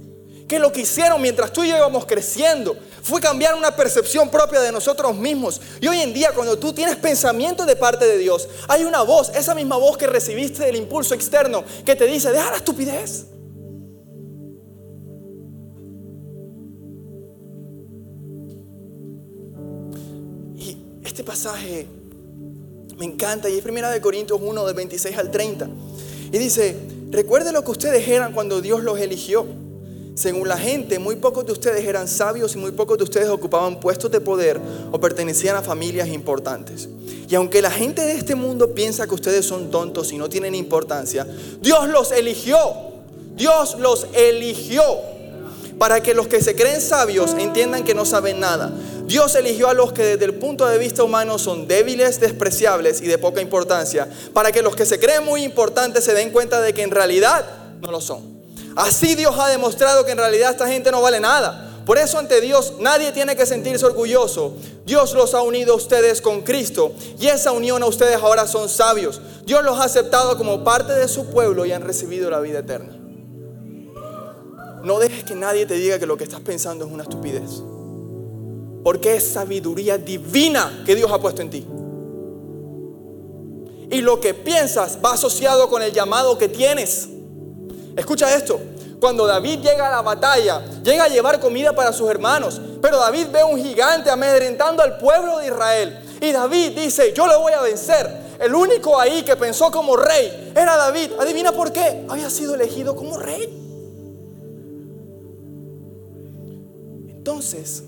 que 0.49 0.59
lo 0.59 0.73
que 0.73 0.83
hicieron 0.83 1.21
mientras 1.21 1.53
tú 1.53 1.65
y 1.65 1.69
yo 1.69 1.77
íbamos 1.77 2.07
creciendo 2.07 2.77
fue 3.03 3.21
cambiar 3.21 3.55
una 3.55 3.75
percepción 3.75 4.31
propia 4.31 4.61
de 4.61 4.71
nosotros 4.71 5.17
mismos. 5.17 5.61
Y 5.81 5.89
hoy 5.89 6.01
en 6.01 6.13
día 6.13 6.33
cuando 6.35 6.59
tú 6.59 6.73
tienes 6.73 6.97
pensamiento 6.97 7.67
de 7.67 7.77
parte 7.77 8.07
de 8.07 8.19
Dios, 8.19 8.49
hay 8.69 8.85
una 8.85 9.03
voz, 9.03 9.31
esa 9.35 9.55
misma 9.55 9.77
voz 9.77 9.97
que 9.97 10.07
recibiste 10.07 10.65
del 10.65 10.77
impulso 10.77 11.15
externo, 11.15 11.65
que 11.85 11.97
te 11.97 12.07
dice, 12.07 12.31
deja 12.31 12.51
la 12.51 12.57
estupidez. 12.59 13.27
Y 20.57 20.77
este 21.05 21.25
pasaje 21.25 21.89
me 22.99 23.07
encanta 23.07 23.51
y 23.51 23.57
es 23.57 23.63
primera 23.63 23.91
de 23.91 24.01
Corintios 24.01 24.39
1 24.41 24.65
del 24.65 24.75
26 24.75 25.19
al 25.19 25.31
30. 25.31 25.69
Y 26.31 26.39
dice, 26.39 26.77
recuerde 27.11 27.53
lo 27.53 27.65
que 27.65 27.73
ustedes 27.73 28.07
eran 28.07 28.33
cuando 28.33 28.61
Dios 28.61 28.83
los 28.83 29.01
eligió 29.01 29.47
según 30.15 30.47
la 30.47 30.59
gente, 30.59 30.99
muy 30.99 31.17
pocos 31.17 31.47
de 31.47 31.53
ustedes 31.53 31.87
eran 31.87 32.07
sabios 32.07 32.55
y 32.55 32.59
muy 32.59 32.73
pocos 32.73 32.99
de 32.99 33.05
ustedes 33.05 33.29
ocupaban 33.29 33.81
puestos 33.81 34.11
de 34.11 34.21
poder 34.21 34.61
o 34.91 35.01
pertenecían 35.01 35.57
a 35.57 35.63
familias 35.63 36.09
importantes. 36.09 36.89
Y 37.29 37.35
aunque 37.35 37.63
la 37.63 37.71
gente 37.71 38.03
de 38.03 38.13
este 38.13 38.35
mundo 38.35 38.75
piensa 38.75 39.07
que 39.07 39.15
ustedes 39.15 39.47
son 39.47 39.71
tontos 39.71 40.13
y 40.13 40.19
no 40.19 40.29
tienen 40.29 40.55
importancia, 40.55 41.27
Dios 41.61 41.89
los 41.89 42.13
eligió. 42.13 42.59
Dios 43.35 43.79
los 43.79 44.07
eligió 44.13 44.83
para 45.79 46.03
que 46.03 46.13
los 46.13 46.29
que 46.29 46.43
se 46.43 46.55
creen 46.55 46.83
sabios 46.83 47.33
entiendan 47.33 47.83
que 47.83 47.95
no 47.95 48.05
saben 48.05 48.39
nada. 48.39 48.71
Dios 49.07 49.35
eligió 49.35 49.69
a 49.69 49.75
los 49.75 49.95
que 49.95 50.05
desde 50.05 50.27
el 50.27 50.35
punto 50.35 50.67
de 50.67 50.77
vista 50.77 51.03
humano 51.03 51.39
son 51.39 51.67
débiles, 51.67 52.21
despreciables 52.21 53.01
y 53.01 53.07
de 53.07 53.17
poca 53.17 53.41
importancia, 53.41 54.09
para 54.35 54.53
que 54.53 54.61
los 54.61 54.77
que 54.77 54.85
se 54.85 55.01
creen 55.01 55.25
muy 55.25 55.43
importantes 55.43 56.05
se 56.05 56.13
den 56.13 56.31
cuenta 56.31 56.61
de 56.61 56.75
que 56.75 56.83
en 56.83 56.91
realidad 56.91 57.47
no 57.81 57.91
lo 57.91 58.01
son. 58.03 58.42
Así 58.77 59.15
Dios 59.15 59.35
ha 59.39 59.49
demostrado 59.49 60.05
que 60.05 60.13
en 60.13 60.19
realidad 60.19 60.51
esta 60.51 60.69
gente 60.69 60.91
no 60.91 61.03
vale 61.03 61.21
nada. 61.21 61.69
Por 61.85 61.99
eso 61.99 62.19
ante 62.19 62.41
Dios 62.41 62.75
nadie 62.79 63.13
tiene 63.13 63.35
que 63.35 63.45
sentirse 63.45 63.85
orgulloso. 63.85 64.55
Dios 64.87 65.15
los 65.15 65.35
ha 65.35 65.43
unido 65.43 65.73
a 65.75 65.77
ustedes 65.77 66.21
con 66.21 66.43
Cristo 66.43 66.93
y 67.19 67.27
esa 67.27 67.53
unión 67.53 67.83
a 67.83 67.87
ustedes 67.87 68.17
ahora 68.17 68.47
son 68.47 68.69
sabios. 68.69 69.21
Dios 69.45 69.65
los 69.65 69.79
ha 69.79 69.85
aceptado 69.85 70.37
como 70.39 70.63
parte 70.63 70.93
de 70.93 71.09
su 71.09 71.27
pueblo 71.27 71.67
y 71.67 71.73
han 71.73 71.83
recibido 71.83 72.31
la 72.31 72.41
vida 72.41 72.61
eterna. 72.61 72.99
No 74.85 74.99
dejes 74.99 75.25
que 75.25 75.35
nadie 75.35 75.67
te 75.67 75.75
diga 75.75 75.99
que 75.99 76.07
lo 76.07 76.17
que 76.17 76.25
estás 76.25 76.41
pensando 76.41 76.85
es 76.85 76.93
una 76.93 77.03
estupidez. 77.05 77.63
Porque 78.85 79.17
es 79.17 79.29
sabiduría 79.29 79.99
divina 79.99 80.83
que 80.85 80.95
Dios 80.95 81.11
ha 81.11 81.21
puesto 81.21 81.43
en 81.43 81.51
ti. 81.51 81.67
Y 83.91 84.01
lo 84.01 84.21
que 84.21 84.35
piensas 84.35 84.99
va 85.05 85.13
asociado 85.13 85.69
con 85.69 85.83
el 85.83 85.93
llamado 85.93 86.39
que 86.39 86.49
tienes. 86.49 87.09
Escucha 87.97 88.35
esto. 88.35 88.61
Cuando 89.01 89.27
David 89.27 89.61
llega 89.61 89.89
a 89.89 89.91
la 89.91 90.03
batalla, 90.03 90.65
llega 90.83 91.05
a 91.05 91.09
llevar 91.09 91.41
comida 91.41 91.75
para 91.75 91.93
sus 91.93 92.09
hermanos, 92.09 92.61
pero 92.81 92.99
David 92.99 93.27
ve 93.33 93.43
un 93.43 93.59
gigante 93.59 94.11
amedrentando 94.11 94.83
al 94.83 94.97
pueblo 94.99 95.39
de 95.39 95.47
Israel. 95.47 95.99
Y 96.21 96.31
David 96.31 96.79
dice, 96.79 97.13
yo 97.13 97.27
lo 97.27 97.41
voy 97.41 97.53
a 97.53 97.61
vencer. 97.63 98.09
El 98.39 98.55
único 98.55 98.99
ahí 98.99 99.23
que 99.25 99.37
pensó 99.37 99.71
como 99.71 99.97
rey 99.97 100.53
era 100.55 100.77
David. 100.77 101.13
Adivina 101.19 101.53
por 101.53 101.73
qué. 101.73 102.07
Había 102.09 102.31
sido 102.31 102.55
elegido 102.55 102.95
como 102.95 103.19
rey. 103.19 103.59
Entonces, 107.09 107.85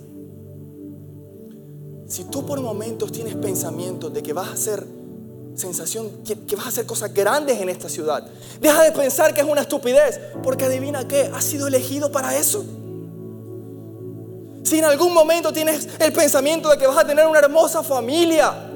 si 2.07 2.25
tú 2.25 2.45
por 2.45 2.61
momentos 2.61 3.11
tienes 3.11 3.35
pensamientos 3.37 4.13
de 4.13 4.23
que 4.23 4.33
vas 4.33 4.49
a 4.49 4.57
ser 4.57 4.87
sensación 5.55 6.11
que, 6.25 6.57
vas 6.57 6.67
a 6.67 6.69
hacer 6.69 6.87
cosas 6.87 7.13
grandes 7.13 7.61
en 7.61 7.69
esta 7.69 7.89
ciudad. 7.89 8.27
Deja 8.61 8.83
de 8.83 8.93
pensar 8.93 9.35
que 9.35 9.41
es 9.41 9.47
una 9.47 9.63
estupidez, 9.63 10.21
porque 10.43 10.65
adivina 10.65 11.07
qué, 11.07 11.31
has 11.33 11.45
sido 11.45 11.67
elegido 11.67 12.11
para 12.11 12.37
eso. 12.37 12.65
Si 14.65 14.79
en 14.79 14.85
algún 14.85 15.13
momento 15.13 15.53
tienes 15.53 15.89
el 15.99 16.13
pensamiento 16.13 16.71
de 16.71 16.79
que 16.79 16.87
vas 16.87 16.99
a 16.99 17.07
tener 17.07 17.27
una 17.27 17.39
hermosa 17.39 17.83
familia, 17.83 18.71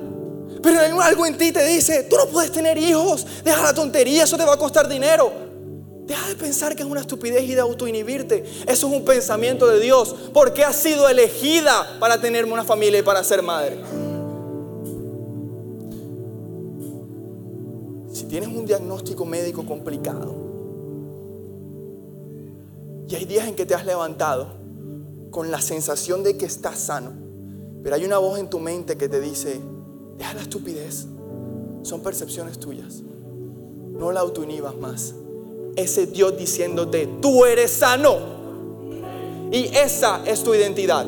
pero 0.63 0.81
algo 1.03 1.27
en 1.27 1.39
ti 1.39 1.53
te 1.53 1.65
dice, 1.65 2.05
tú 2.05 2.17
no 2.17 2.27
puedes 2.27 2.53
tener 2.53 2.77
hijos, 2.79 3.27
deja 3.45 3.63
la 3.63 3.75
tontería, 3.75 4.25
eso 4.25 4.37
te 4.37 4.45
va 4.45 4.55
a 4.55 4.59
costar 4.59 4.89
dinero. 4.89 5.49
Deja 6.05 6.27
de 6.27 6.37
pensar 6.37 6.75
que 6.75 6.83
es 6.83 6.89
una 6.89 7.01
estupidez 7.01 7.43
y 7.43 7.55
de 7.55 7.61
autoinhibirte. 7.61 8.43
Eso 8.67 8.87
es 8.89 8.93
un 8.95 9.05
pensamiento 9.05 9.67
de 9.67 9.79
Dios, 9.79 10.15
porque 10.33 10.65
has 10.65 10.77
sido 10.77 11.09
elegida 11.09 11.99
para 12.01 12.19
tener 12.19 12.47
una 12.47 12.65
familia 12.65 13.01
y 13.01 13.03
para 13.03 13.23
ser 13.23 13.43
madre. 13.43 13.79
Tienes 18.29 18.49
un 18.49 18.67
diagnóstico 18.67 19.25
médico 19.25 19.65
complicado 19.65 20.49
y 23.09 23.15
hay 23.15 23.25
días 23.25 23.49
en 23.49 23.55
que 23.55 23.65
te 23.65 23.75
has 23.75 23.87
levantado 23.87 24.49
con 25.31 25.51
la 25.51 25.61
sensación 25.63 26.23
de 26.23 26.37
que 26.37 26.45
estás 26.45 26.79
sano, 26.79 27.13
pero 27.83 27.97
hay 27.97 28.05
una 28.05 28.19
voz 28.19 28.39
en 28.39 28.51
tu 28.51 28.59
mente 28.59 28.99
que 28.99 29.09
te 29.09 29.21
dice, 29.21 29.61
deja 30.19 30.35
la 30.35 30.43
estupidez, 30.43 31.07
son 31.83 32.03
percepciones 32.03 32.59
tuyas, 32.59 33.03
no 33.93 34.13
la 34.13 34.21
autoinhibas 34.21 34.77
más. 34.77 35.15
Ese 35.77 36.07
Dios 36.07 36.37
diciéndote, 36.37 37.09
tú 37.23 37.45
eres 37.45 37.71
sano. 37.71 38.19
Y 39.53 39.67
esa 39.77 40.23
es 40.27 40.43
tu 40.43 40.55
identidad. 40.55 41.07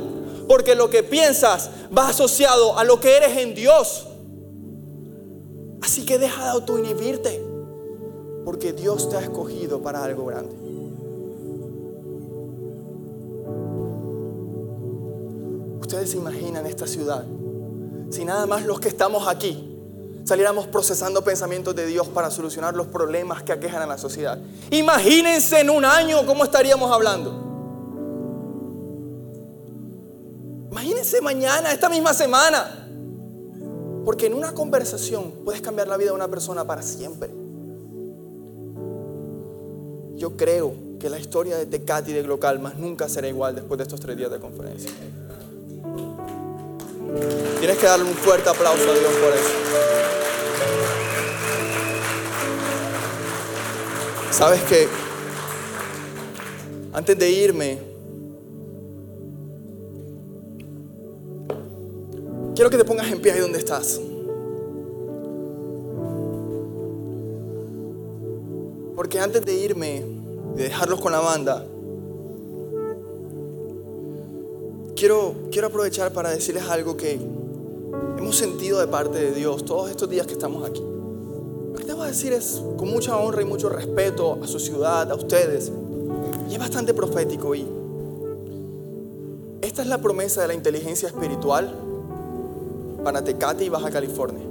Porque 0.49 0.75
lo 0.75 0.89
que 0.89 1.03
piensas 1.03 1.71
va 1.97 2.09
asociado 2.09 2.79
a 2.79 2.85
lo 2.85 3.01
que 3.01 3.17
eres 3.17 3.37
en 3.37 3.55
Dios. 3.55 4.07
Así 5.83 6.05
que 6.05 6.19
deja 6.19 6.45
de 6.45 6.51
autoinhibirte, 6.51 7.45
porque 8.45 8.73
Dios 8.73 9.09
te 9.09 9.17
ha 9.17 9.21
escogido 9.21 9.83
para 9.83 10.05
algo 10.05 10.27
grande. 10.27 10.55
Ustedes 15.81 16.11
se 16.11 16.17
imaginan 16.19 16.67
esta 16.67 16.87
ciudad, 16.87 17.25
si 18.11 18.25
nada 18.25 18.47
más 18.47 18.65
los 18.65 18.79
que 18.81 18.89
estamos 18.89 19.27
aquí 19.27 19.67
saliéramos 20.25 20.69
procesando 20.69 21.25
pensamientos 21.25 21.75
de 21.75 21.87
Dios 21.87 22.07
para 22.07 22.31
solucionar 22.31 22.77
los 22.77 22.87
problemas 22.87 23.43
que 23.43 23.53
aquejan 23.53 23.83
a 23.83 23.87
la 23.87 23.99
sociedad. 23.99 24.39
Imagínense 24.71 25.61
en 25.61 25.71
un 25.71 25.85
año 25.85 26.25
cómo 26.27 26.45
estaríamos 26.45 26.93
hablando. 26.93 27.49
Imagínense 30.71 31.21
mañana, 31.21 31.73
esta 31.73 31.89
misma 31.89 32.15
semana. 32.15 32.80
Porque 34.11 34.27
en 34.27 34.35
una 34.35 34.53
conversación 34.55 35.31
puedes 35.45 35.61
cambiar 35.61 35.87
la 35.87 35.97
vida 35.97 36.09
de 36.09 36.17
una 36.17 36.27
persona 36.27 36.67
para 36.67 36.83
siempre. 36.83 37.31
Yo 40.17 40.37
creo 40.37 40.75
que 40.99 41.09
la 41.09 41.17
historia 41.17 41.57
de 41.57 41.67
Tecate 41.67 42.11
y 42.11 42.15
de 42.15 42.25
Glocalmas 42.25 42.77
nunca 42.77 43.09
será 43.09 43.29
igual 43.29 43.55
después 43.55 43.79
de 43.79 43.85
estos 43.85 44.01
tres 44.01 44.17
días 44.17 44.33
de 44.33 44.41
conferencia. 44.41 44.91
Tienes 47.61 47.79
que 47.79 47.87
darle 47.87 48.05
un 48.07 48.17
fuerte 48.17 48.51
aplauso 48.51 48.91
a 48.91 48.95
Dios 48.95 49.13
por 49.13 49.33
eso. 49.33 49.51
Sabes 54.33 54.61
que 54.65 54.89
antes 56.93 57.17
de 57.17 57.31
irme, 57.31 57.90
Quiero 62.61 62.69
que 62.69 62.77
te 62.77 62.85
pongas 62.85 63.11
en 63.11 63.23
pie 63.23 63.33
ahí 63.33 63.41
donde 63.41 63.57
estás. 63.57 63.99
Porque 68.95 69.19
antes 69.19 69.47
de 69.47 69.55
irme, 69.55 70.05
de 70.57 70.65
dejarlos 70.65 71.01
con 71.01 71.11
la 71.11 71.21
banda, 71.21 71.65
quiero, 74.95 75.37
quiero 75.51 75.69
aprovechar 75.69 76.13
para 76.13 76.29
decirles 76.33 76.65
algo 76.65 76.99
que 76.99 77.19
hemos 78.19 78.37
sentido 78.37 78.79
de 78.79 78.89
parte 78.89 79.19
de 79.19 79.33
Dios 79.33 79.65
todos 79.65 79.89
estos 79.89 80.11
días 80.11 80.27
que 80.27 80.35
estamos 80.35 80.69
aquí. 80.69 80.83
Lo 80.83 81.79
que 81.79 81.85
te 81.85 81.95
voy 81.95 82.05
a 82.05 82.09
decir 82.09 82.35
es 82.35 82.63
con 82.77 82.91
mucha 82.91 83.17
honra 83.17 83.41
y 83.41 83.47
mucho 83.47 83.71
respeto 83.71 84.39
a 84.43 84.47
su 84.47 84.61
ciudad, 84.61 85.11
a 85.11 85.15
ustedes. 85.15 85.73
Y 86.51 86.53
es 86.53 86.59
bastante 86.59 86.93
profético. 86.93 87.55
Y 87.55 87.67
esta 89.63 89.81
es 89.81 89.89
la 89.89 89.97
promesa 89.97 90.43
de 90.43 90.49
la 90.49 90.53
inteligencia 90.53 91.09
espiritual 91.09 91.87
para 93.03 93.23
y 93.61 93.69
Baja 93.69 93.91
California. 93.91 94.45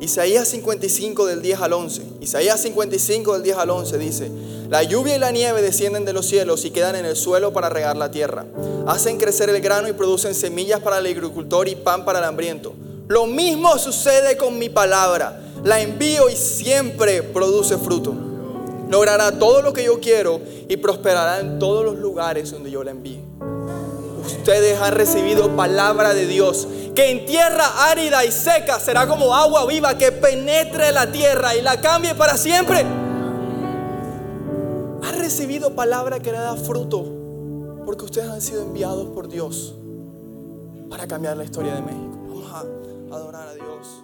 Isaías 0.00 0.48
55 0.48 1.26
del 1.26 1.42
10 1.42 1.60
al 1.60 1.72
11. 1.72 2.02
Isaías 2.20 2.60
55 2.60 3.34
del 3.34 3.42
10 3.44 3.56
al 3.56 3.70
11 3.70 3.98
dice, 3.98 4.30
la 4.68 4.82
lluvia 4.82 5.14
y 5.14 5.18
la 5.20 5.30
nieve 5.30 5.62
descienden 5.62 6.04
de 6.04 6.12
los 6.12 6.26
cielos 6.26 6.64
y 6.64 6.70
quedan 6.70 6.96
en 6.96 7.04
el 7.04 7.14
suelo 7.14 7.52
para 7.52 7.68
regar 7.68 7.96
la 7.96 8.10
tierra. 8.10 8.46
Hacen 8.86 9.18
crecer 9.18 9.48
el 9.48 9.60
grano 9.60 9.88
y 9.88 9.92
producen 9.92 10.34
semillas 10.34 10.80
para 10.80 10.98
el 10.98 11.06
agricultor 11.06 11.68
y 11.68 11.76
pan 11.76 12.04
para 12.04 12.18
el 12.18 12.24
hambriento. 12.24 12.72
Lo 13.06 13.26
mismo 13.26 13.78
sucede 13.78 14.36
con 14.36 14.58
mi 14.58 14.68
palabra. 14.68 15.40
La 15.62 15.80
envío 15.80 16.28
y 16.28 16.34
siempre 16.34 17.22
produce 17.22 17.78
fruto. 17.78 18.12
Logrará 18.88 19.38
todo 19.38 19.62
lo 19.62 19.72
que 19.72 19.84
yo 19.84 20.00
quiero 20.00 20.40
y 20.68 20.76
prosperará 20.78 21.38
en 21.38 21.60
todos 21.60 21.84
los 21.84 21.96
lugares 21.96 22.50
donde 22.50 22.70
yo 22.70 22.82
la 22.82 22.90
envíe. 22.90 23.31
Ustedes 24.38 24.80
han 24.80 24.94
recibido 24.94 25.54
palabra 25.56 26.14
de 26.14 26.26
Dios 26.26 26.66
que 26.94 27.10
en 27.10 27.24
tierra 27.26 27.90
árida 27.90 28.24
y 28.24 28.32
seca 28.32 28.78
será 28.78 29.06
como 29.06 29.34
agua 29.34 29.66
viva 29.66 29.96
que 29.96 30.12
penetre 30.12 30.92
la 30.92 31.10
tierra 31.10 31.54
y 31.54 31.62
la 31.62 31.80
cambie 31.80 32.14
para 32.14 32.36
siempre. 32.36 32.80
Han 35.02 35.18
recibido 35.18 35.74
palabra 35.74 36.20
que 36.20 36.32
le 36.32 36.38
da 36.38 36.56
fruto 36.56 37.04
porque 37.86 38.04
ustedes 38.04 38.28
han 38.28 38.40
sido 38.40 38.62
enviados 38.62 39.08
por 39.08 39.28
Dios 39.28 39.74
para 40.90 41.06
cambiar 41.06 41.36
la 41.36 41.44
historia 41.44 41.74
de 41.74 41.82
México. 41.82 42.18
Vamos 42.28 42.52
a 42.52 43.14
adorar 43.14 43.48
a 43.48 43.54
Dios. 43.54 44.02